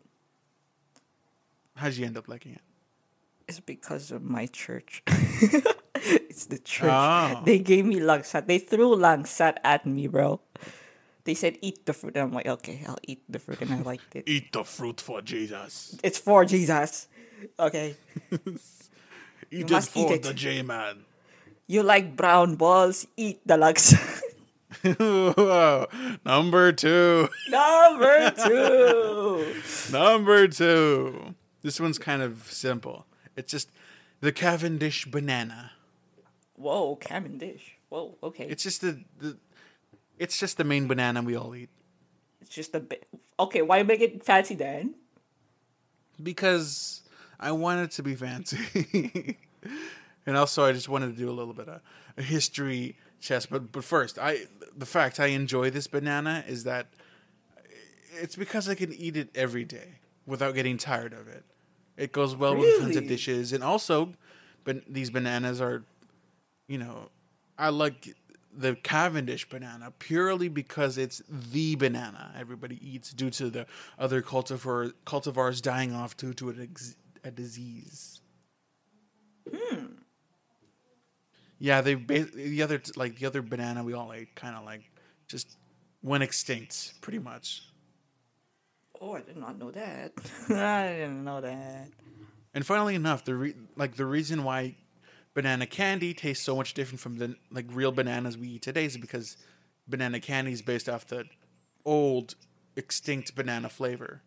[1.79, 2.61] How'd you end up liking it?
[3.47, 5.03] It's because of my church.
[5.07, 6.91] it's the church.
[6.91, 7.43] Oh.
[7.45, 8.47] They gave me langsat.
[8.47, 10.41] They threw langsat at me, bro.
[11.23, 12.17] They said eat the fruit.
[12.17, 14.25] And I'm like, okay, I'll eat the fruit, and I liked it.
[14.27, 15.97] Eat the fruit for Jesus.
[16.03, 17.07] It's for Jesus.
[17.59, 17.97] Okay.
[19.51, 20.23] Eat it must eat for it.
[20.23, 21.07] the J man.
[21.67, 23.07] You like brown balls?
[23.17, 24.21] Eat the langsat.
[26.25, 27.29] Number two.
[27.49, 29.55] Number two.
[29.91, 31.35] Number two.
[31.69, 33.05] This one's kind of simple.
[33.37, 33.69] It's just
[34.23, 35.73] the Cavendish banana.
[36.57, 37.77] Whoa, Cavendish.
[37.91, 38.47] Whoa, okay.
[38.49, 39.37] It's just the, the
[40.19, 41.69] it's just the main banana we all eat.
[42.41, 43.07] It's just a bit.
[43.39, 44.95] Okay, why make it fancy then?
[46.23, 47.03] Because
[47.39, 49.37] I want it to be fancy.
[50.27, 51.83] and also I just wanted to do a little bit of
[52.17, 53.45] a history chess.
[53.45, 56.87] But but first, I the fact I enjoy this banana is that
[58.15, 61.45] it's because I can eat it every day without getting tired of it.
[61.99, 64.15] It goes well with tons of dishes, and also,
[64.63, 65.83] but these bananas are,
[66.69, 67.11] you know,
[67.59, 68.15] I like
[68.57, 73.67] the Cavendish banana purely because it's the banana everybody eats due to the
[73.99, 78.21] other cultivar cultivars dying off due to an ex- a disease.
[79.53, 79.87] Hmm.
[81.59, 84.91] Yeah, they the other like the other banana we all ate kind of like
[85.27, 85.57] just
[86.03, 87.68] went extinct pretty much.
[89.01, 90.13] Oh, I did not know that.
[90.51, 91.89] I didn't know that.
[92.55, 94.77] And funnily enough, the re- like the reason why
[95.35, 98.97] banana candy tastes so much different from the like real bananas we eat today is
[98.97, 99.37] because
[99.87, 101.25] banana candy is based off the
[101.85, 102.35] old
[102.77, 104.23] extinct banana flavor.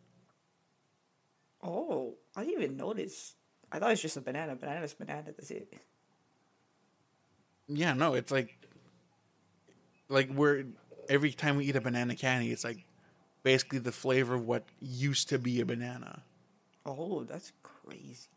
[1.61, 3.35] Oh, I didn't even notice.
[3.71, 4.55] I thought it's just a banana.
[4.55, 5.23] Banana's banana.
[5.25, 5.73] That's it.
[7.67, 8.57] Yeah, no, it's like
[10.09, 10.65] like we're
[11.09, 12.85] every time we eat a banana candy, it's like
[13.43, 16.23] basically the flavor of what used to be a banana.
[16.85, 18.27] Oh, that's crazy.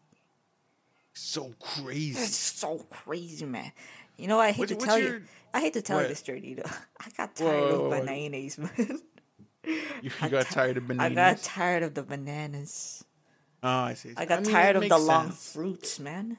[1.12, 2.14] So crazy.
[2.18, 3.72] That's so crazy, man.
[4.16, 5.24] You know, I hate What's- to what's tell your- you.
[5.52, 6.32] I hate to tell you this though.
[7.00, 8.00] I got tired Whoa, of whoa, whoa.
[8.00, 9.00] bananas, man.
[10.02, 11.12] You got tired of bananas.
[11.12, 13.02] I got tired of the bananas.
[13.62, 14.12] oh, I see.
[14.14, 16.36] I got mean, tired of the makes long fruits, man.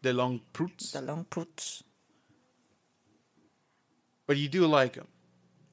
[0.00, 0.92] the long fruits.
[0.92, 1.82] The long fruits.
[4.26, 5.06] But you do like them.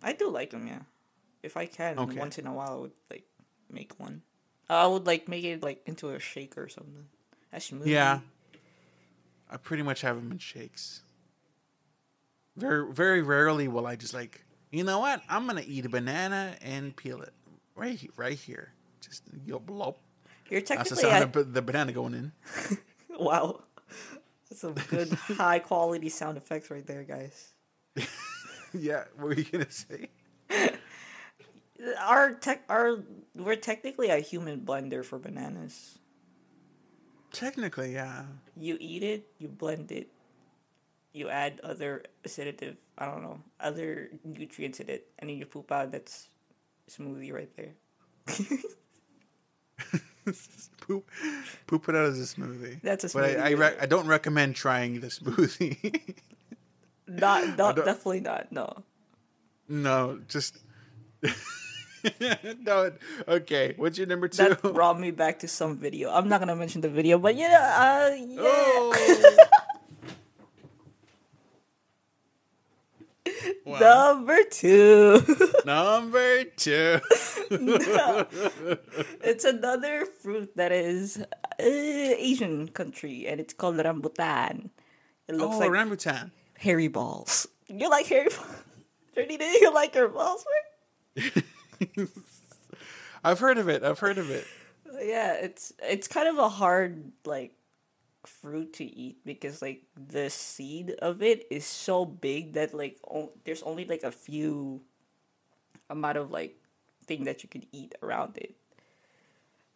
[0.03, 0.81] I do like them, yeah.
[1.41, 2.19] If I can, Okay.
[2.19, 3.23] once in a while, I would like
[3.69, 4.21] make one.
[4.69, 7.05] I would like make it like into a shake or something.
[7.51, 7.87] A smoothie.
[7.87, 8.19] Yeah.
[9.49, 11.01] I pretty much have them in shakes.
[12.55, 15.21] Very, very rarely will I just like, you know what?
[15.29, 17.33] I'm gonna eat a banana and peel it
[17.75, 18.71] right, right here.
[19.01, 19.95] Just yo blop.
[20.49, 22.31] You're That's the technically sound of the banana going in.
[23.19, 23.61] wow.
[24.49, 27.53] That's some good high quality sound effects right there, guys.
[28.73, 29.05] yeah.
[29.15, 30.09] What were you gonna say?
[31.99, 33.03] Our tech, our
[33.35, 35.99] we're technically a human blender for bananas.
[37.31, 38.25] Technically, yeah.
[38.57, 40.09] You eat it, you blend it,
[41.13, 45.71] you add other acidative, I don't know, other nutrients in it, and then you poop
[45.71, 45.91] out.
[45.91, 46.29] That's
[46.89, 47.75] smoothie right there.
[50.81, 51.09] poop,
[51.67, 52.81] poop it out as a smoothie.
[52.81, 53.13] That's a smoothie.
[53.13, 56.15] But I, I, re- I don't recommend trying the smoothie.
[57.07, 58.51] Not, not definitely not.
[58.51, 58.83] No.
[59.67, 60.57] no, just
[62.61, 62.91] no,
[63.27, 63.73] okay.
[63.77, 64.49] What's your number two?
[64.49, 66.11] That brought me back to some video.
[66.11, 68.41] I'm not gonna mention the video, but yeah, uh, yeah.
[68.41, 69.47] Oh.
[73.65, 73.79] Wow.
[73.79, 75.21] Number two.
[75.65, 76.99] Number two.
[79.21, 81.25] it's another fruit that is uh,
[81.59, 84.71] Asian country, and it's called rambutan.
[85.27, 86.31] It looks oh, like rambutan.
[86.57, 87.47] hairy balls.
[87.67, 88.63] You like hairy balls?
[89.13, 90.43] Trinity, you like your balls?
[91.15, 91.43] right?
[93.23, 93.83] I've heard of it.
[93.83, 94.45] I've heard of it.
[95.01, 97.53] Yeah, it's it's kind of a hard like
[98.25, 103.31] fruit to eat because like the seed of it is so big that like o-
[103.45, 104.81] there's only like a few
[105.89, 106.57] amount of like
[107.05, 108.55] thing that you could eat around it.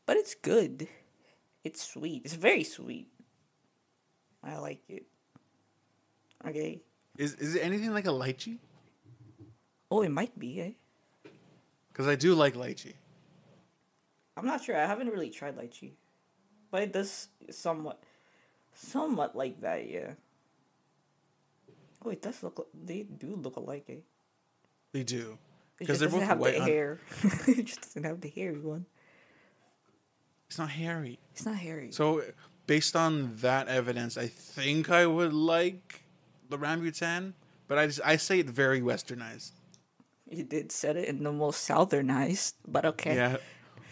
[0.06, 0.88] But it's good.
[1.64, 2.24] It's sweet.
[2.26, 3.08] It's very sweet.
[4.44, 5.06] I like it.
[6.46, 6.82] Okay.
[7.18, 8.58] Is is it anything like a lychee?
[9.92, 10.62] Oh, it might be.
[10.62, 10.72] Eh?
[11.94, 12.96] Because I do like lychee.
[14.36, 14.76] I'm not sure.
[14.76, 15.92] I haven't really tried lychee,
[16.72, 18.02] but it does somewhat,
[18.74, 19.88] somewhat like that.
[19.88, 20.14] Yeah.
[22.04, 22.68] Oh, it does look.
[22.74, 23.86] They do look alike.
[23.90, 23.96] Eh?
[24.92, 25.38] They do.
[25.78, 26.56] Because they're both have white.
[26.56, 27.00] the hair.
[27.48, 28.86] it just doesn't have the hairy one.
[30.48, 31.20] It's not hairy.
[31.32, 31.92] It's not hairy.
[31.92, 32.24] So,
[32.68, 36.04] based on that evidence, I think I would like
[36.50, 37.34] the rambutan,
[37.68, 39.52] but I just I say it very westernized.
[40.34, 43.16] You did said it in the most southernized, but okay.
[43.16, 43.38] Yeah,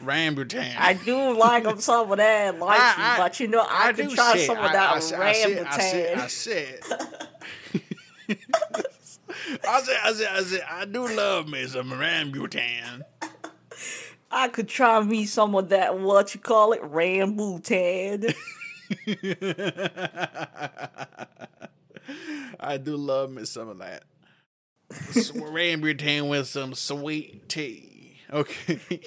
[0.04, 0.76] rambutan.
[0.78, 4.10] I do like them some of that like I- I- but you know I, could
[4.10, 5.68] do try some of that I I rambutan.
[6.18, 6.80] I say, I say,
[9.64, 13.02] I say, I say, I say, I do love me some rambutan.
[14.34, 16.00] I could try me some of that.
[16.00, 18.34] What you call it, rambutan?
[22.60, 24.04] I do love me some of that.
[24.92, 28.20] Rambutan with some sweet tea.
[28.32, 28.80] Okay.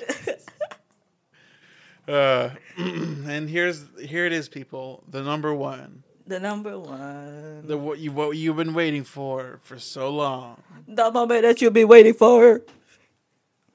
[2.09, 5.05] uh, and here's here it is, people.
[5.09, 6.03] The number one.
[6.27, 10.63] the number one, The what you what you've been waiting for for so long.
[10.89, 12.63] the moment that you've been waiting for.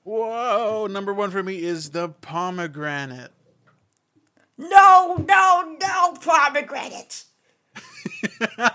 [0.04, 0.88] Whoa!
[0.90, 3.32] Number one for me is the pomegranate.
[4.58, 7.26] No, no, no, pomegranates.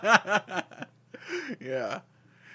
[1.61, 2.01] yeah.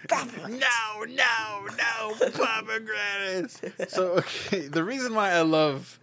[0.09, 0.65] Pomegranates.
[0.65, 3.61] No, no, no pomegranates.
[3.93, 5.99] so okay, the reason why I love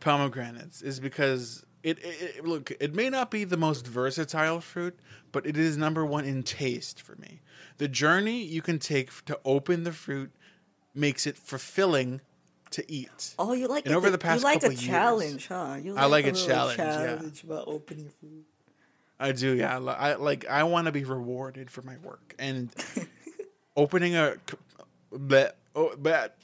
[0.00, 4.98] pomegranates is because it, it, it- look, it may not be the most versatile fruit,
[5.32, 7.40] but it is number one in taste for me.
[7.78, 10.30] The journey you can take to open the fruit
[10.94, 12.20] makes it fulfilling
[12.70, 13.34] to eat.
[13.38, 15.76] Oh, you like And it, over the past you like couple a years- challenge, huh?
[15.82, 17.06] You I like a little challenge, yeah.
[17.16, 18.44] challenge about opening food.
[19.18, 19.78] I do, yeah.
[19.78, 20.44] I I like.
[20.50, 22.68] I want to be rewarded for my work, and
[23.76, 24.36] opening a,
[25.12, 25.94] bleh, oh.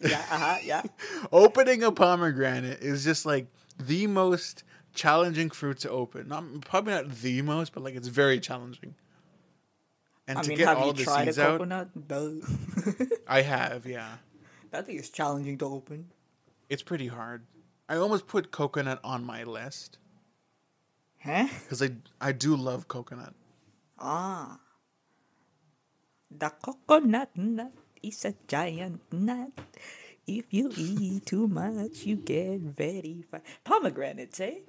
[0.01, 0.83] Yeah, uh-huh, yeah.
[1.33, 3.47] opening a pomegranate is just like
[3.79, 4.65] the most
[4.95, 6.29] challenging fruit to open.
[6.29, 8.95] Not probably not the most, but like it's very challenging.
[10.27, 11.61] And I to mean, get have all you the tried a seeds out.
[13.29, 13.87] I have.
[13.87, 14.09] Yeah,
[14.73, 16.07] I think it's challenging to open.
[16.69, 17.43] it's pretty hard.
[17.89, 19.99] I almost put coconut on my list
[21.23, 21.49] Huh?
[21.65, 23.35] because I I do love coconut.
[23.99, 24.59] Ah.
[26.31, 27.73] The coconut nut
[28.03, 29.51] is a giant nut.
[30.27, 33.45] If you eat too much, you get very fat.
[33.65, 34.61] Pomegranates, eh?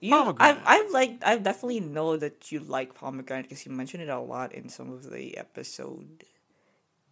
[0.00, 4.08] You, I've, I've like, I definitely know that you like pomegranate because you mentioned it
[4.08, 6.24] a lot in some of the episode.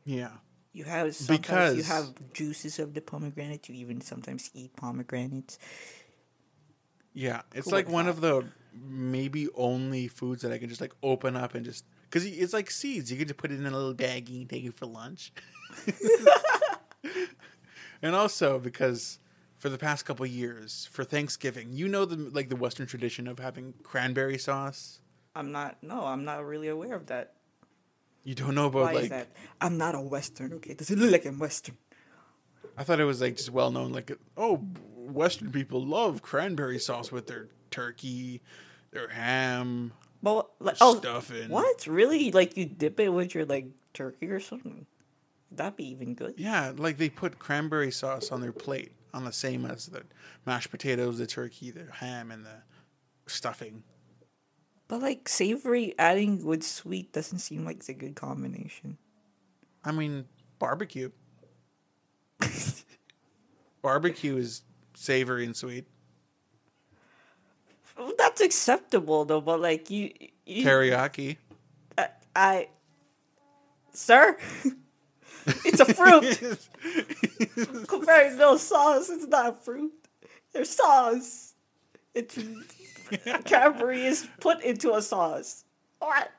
[0.04, 0.32] Yeah.
[0.72, 3.68] You have sometimes you have juices of the pomegranate.
[3.68, 5.58] You even sometimes eat pomegranates.
[7.12, 8.10] Yeah, it's Cool like one that.
[8.10, 12.26] of the maybe only foods that I can just like open up and just because
[12.26, 13.10] it's like seeds.
[13.10, 15.32] You can just put it in a little baggie and take it for lunch.
[18.02, 19.20] and also because
[19.58, 23.38] for the past couple years for Thanksgiving, you know the like the Western tradition of
[23.38, 25.00] having cranberry sauce.
[25.36, 25.76] I'm not.
[25.82, 27.34] No, I'm not really aware of that.
[28.24, 29.28] You don't know about Why like is that?
[29.60, 30.52] I'm not a Western.
[30.54, 31.76] Okay, does it look like I'm Western?
[32.76, 34.56] I thought it was like just well known like oh
[34.96, 38.40] Western people love cranberry sauce with their turkey,
[38.90, 39.92] their ham.
[40.22, 41.48] But like, oh, stuffing.
[41.48, 41.86] what?
[41.86, 42.30] Really?
[42.30, 44.86] Like you dip it with your like turkey or something?
[45.50, 46.34] That'd be even good.
[46.36, 50.02] Yeah, like they put cranberry sauce on their plate on the same as the
[50.46, 52.62] mashed potatoes, the turkey, the ham, and the
[53.26, 53.82] stuffing.
[54.88, 58.98] But like savory adding with sweet doesn't seem like it's a good combination.
[59.84, 60.26] I mean,
[60.58, 61.10] barbecue.
[63.82, 64.62] barbecue is
[64.94, 65.86] savory and sweet.
[68.40, 69.40] That's acceptable though.
[69.40, 70.12] But like you,
[70.46, 71.36] you Teriyaki.
[71.98, 72.68] I, I,
[73.92, 74.36] sir,
[75.46, 76.58] It's a fruit.
[77.88, 79.92] Compared to no sauce, it's not a fruit.
[80.52, 81.54] There's sauce.
[82.14, 82.38] It's
[83.44, 85.64] Cadbury is put into a sauce.
[85.98, 86.30] What?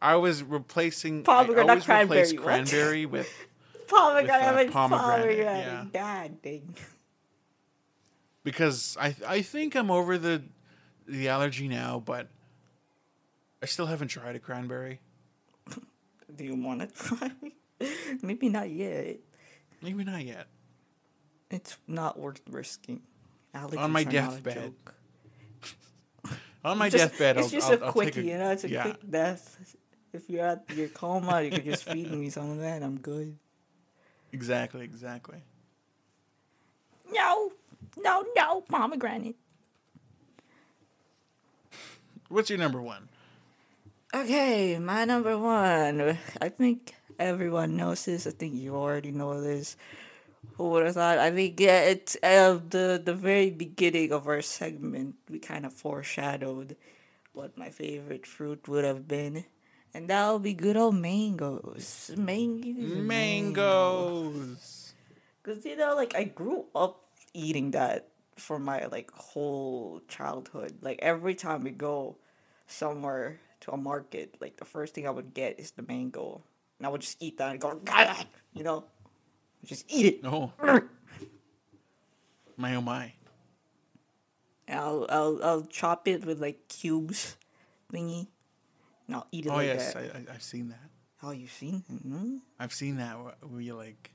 [0.00, 1.22] I was replacing.
[1.22, 2.42] Pomegranate, I always cranberry, what?
[2.42, 3.28] cranberry with.
[3.88, 5.38] Pomegranate, uh, with pomegranate, pomegranate.
[5.38, 5.84] yeah.
[5.92, 6.74] God dang.
[8.42, 10.42] because I I think I'm over the
[11.06, 12.28] the allergy now, but
[13.62, 15.00] I still haven't tried a cranberry.
[16.34, 17.30] Do you want to try?
[18.22, 19.18] Maybe not yet.
[19.82, 20.46] Maybe not yet.
[21.50, 23.02] It's not worth risking.
[23.54, 24.74] Allergies On my deathbed.
[26.64, 28.50] On my Just- deathbed, it's I'll, just I'll, a I'll quickie, a, you know.
[28.50, 29.74] It's a yeah, quick death.
[30.12, 32.82] If you're at your coma, you can just feed me some of that.
[32.82, 33.38] I'm good.
[34.32, 35.38] exactly, exactly.
[37.12, 37.52] No,
[37.96, 39.36] no, no, pomegranate.
[42.28, 43.08] What's your number one?
[44.14, 46.18] Okay, my number one.
[46.40, 48.26] I think everyone knows this.
[48.26, 49.76] I think you already know this.
[50.56, 51.18] Who would have thought?
[51.18, 55.16] I think yeah, it's uh, the the very beginning of our segment.
[55.30, 56.76] We kind of foreshadowed
[57.32, 59.44] what my favorite fruit would have been,
[59.92, 62.10] and that would be good old mangoes.
[62.16, 63.06] Mangoes.
[63.06, 64.94] Mangoes.
[65.42, 70.78] Cause you know, like I grew up eating that for my like whole childhood.
[70.82, 72.16] Like every time we go
[72.66, 76.42] somewhere to a market, like the first thing I would get is the mango,
[76.78, 78.84] and I would just eat that and go, "Gah!" you know,
[79.64, 80.22] just eat it.
[80.22, 80.52] No.
[82.56, 83.12] my oh my.
[84.68, 87.36] I'll I'll I'll chop it with like cubes,
[87.92, 88.26] thingy,
[89.06, 89.96] and I'll eat it Oh like yes, that.
[89.96, 90.90] I, I, I've seen that.
[91.22, 91.82] Oh, you've seen?
[91.88, 92.02] it?
[92.02, 94.10] hmm I've seen that where, where you like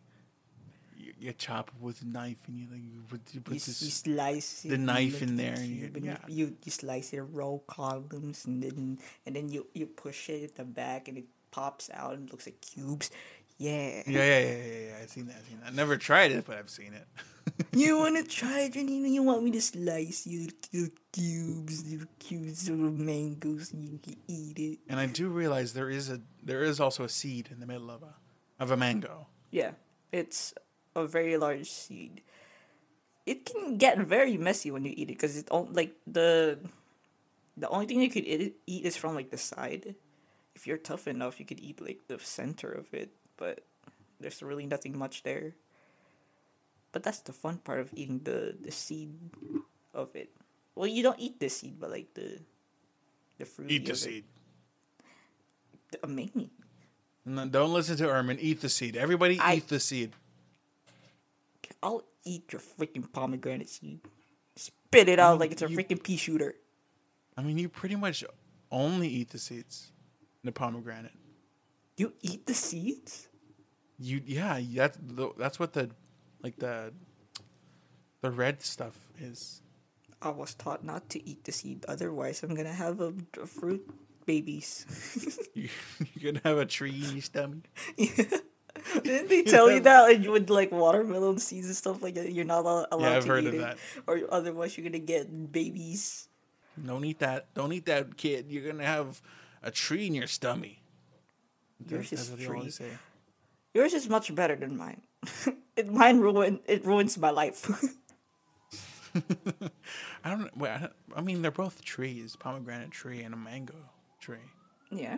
[1.01, 3.59] you, you chop it with a knife and you like you put, you put You,
[3.59, 6.17] this you slice the knife in there and you- yeah.
[6.27, 10.55] you, you slice it row columns and then and then you you push it at
[10.55, 13.09] the back and it pops out and looks like cubes.
[13.57, 14.01] Yeah.
[14.07, 14.95] Yeah, yeah, yeah, yeah, yeah.
[15.03, 15.35] I've seen that.
[15.39, 15.73] I've seen that.
[15.75, 17.07] Never tried it, but I've seen it.
[17.73, 19.07] You wanna try it, Janina?
[19.07, 24.15] You want me to slice you little cubes, little cubes of mangoes, and you can
[24.27, 24.79] eat it.
[24.89, 27.89] and I do realize there is a there is also a seed in the middle
[27.89, 28.13] of a
[28.59, 29.27] of a mango.
[29.51, 29.71] Yeah,
[30.11, 30.53] it's
[30.95, 32.21] a very large seed.
[33.25, 36.59] It can get very messy when you eat it because it on- like the
[37.57, 39.95] the only thing you could eat, eat is from like the side.
[40.55, 43.63] If you're tough enough, you could eat like the center of it, but
[44.19, 45.53] there's really nothing much there.
[46.91, 49.13] But that's the fun part of eating the the seed
[49.93, 50.31] of it.
[50.75, 52.39] Well, you don't eat the seed, but like the
[53.37, 53.71] the fruit.
[53.71, 54.25] Eat the seed.
[56.03, 56.49] Amazing.
[57.27, 58.37] Uh, no, don't listen to Ermen.
[58.39, 58.97] Eat the seed.
[58.97, 60.13] Everybody I- eat the seed.
[61.84, 64.01] I'll eat your freaking pomegranate seed.
[64.55, 66.55] Spit it out You- like it's a you- freaking pea shooter.
[67.38, 68.23] I mean, you pretty much
[68.71, 69.91] only eat the seeds.
[70.43, 71.11] In the pomegranate.
[71.97, 73.27] You eat the seeds?
[73.99, 74.59] You yeah.
[74.73, 74.97] That's
[75.38, 75.89] that's what the
[76.41, 76.93] like the
[78.21, 79.61] the red stuff is.
[80.21, 83.88] I was taught not to eat the seed, otherwise I'm gonna have a, a fruit
[84.25, 84.86] babies.
[85.53, 85.69] You,
[86.15, 87.65] you're gonna have a tree in your stomach.
[89.03, 92.32] Didn't they tell you that like, with like watermelon seeds and stuff like that?
[92.32, 93.77] You're not allowed Yeah, I've to heard eat of it, that.
[94.07, 96.27] or otherwise you're gonna get babies.
[96.84, 97.53] Don't eat that.
[97.53, 98.45] Don't eat that, kid.
[98.49, 99.21] You're gonna have
[99.61, 100.71] a tree in your stomach.
[101.88, 102.71] Yours is tree.
[103.73, 105.01] Yours is much better than mine.
[105.75, 107.69] it mine ruin it ruins my life.
[110.23, 110.55] I don't.
[110.57, 113.75] Wait, I, don't, I mean, they're both trees: pomegranate tree and a mango
[114.19, 114.38] tree.
[114.91, 115.17] yeah.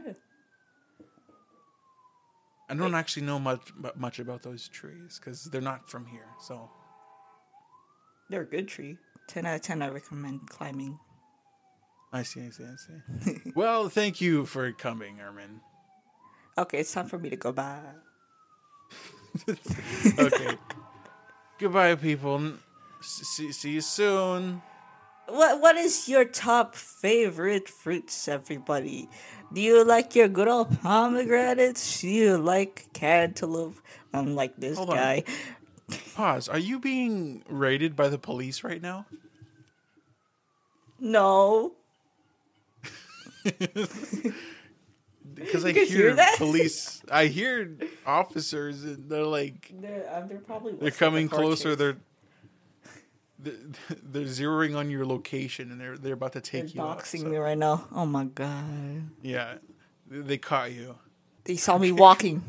[2.69, 6.27] I don't actually know much much about those trees because they're not from here.
[6.39, 6.69] So
[8.29, 8.97] They're a good tree.
[9.27, 10.99] Ten out of ten I recommend climbing.
[12.11, 13.51] I see, I see, I see.
[13.55, 15.61] well, thank you for coming, Ermen.
[16.57, 17.79] Okay, it's time for me to go bye.
[20.19, 20.57] Okay.
[21.57, 22.53] Goodbye, people.
[23.01, 24.61] See, see you soon.
[25.27, 29.09] What what is your top favorite fruits, everybody?
[29.53, 32.01] Do you like your good old pomegranates?
[32.01, 33.77] Do you like cantaloupe?
[34.13, 34.95] Unlike this Hold on.
[34.97, 35.23] guy.
[36.15, 36.49] Pause.
[36.49, 39.05] Are you being raided by the police right now?
[40.99, 41.73] No.
[45.35, 47.01] Because I hear, hear police.
[47.11, 51.75] I hear officers, and they're like, They're uh, they're probably they're coming closer.
[51.75, 52.01] They're they're
[54.03, 57.05] they're zeroing on your location, and they're they're about to they're take you out.
[57.05, 57.87] so- me right now.
[57.93, 59.03] Oh my god.
[59.21, 59.55] Yeah,
[60.07, 60.95] they they caught you.
[61.43, 62.43] They saw me walking.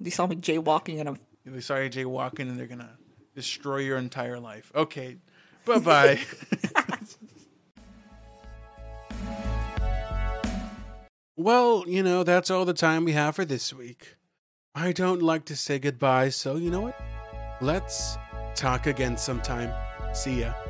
[0.00, 2.96] They saw me jaywalking and I'm They saw you jaywalking, and they're gonna
[3.34, 4.72] destroy your entire life.
[4.74, 5.16] Okay,
[5.64, 6.20] bye bye.
[11.36, 14.16] well, you know that's all the time we have for this week.
[14.74, 17.00] I don't like to say goodbye, so you know what?
[17.60, 18.16] Let's
[18.54, 19.72] talk again sometime.
[20.12, 20.67] See ya.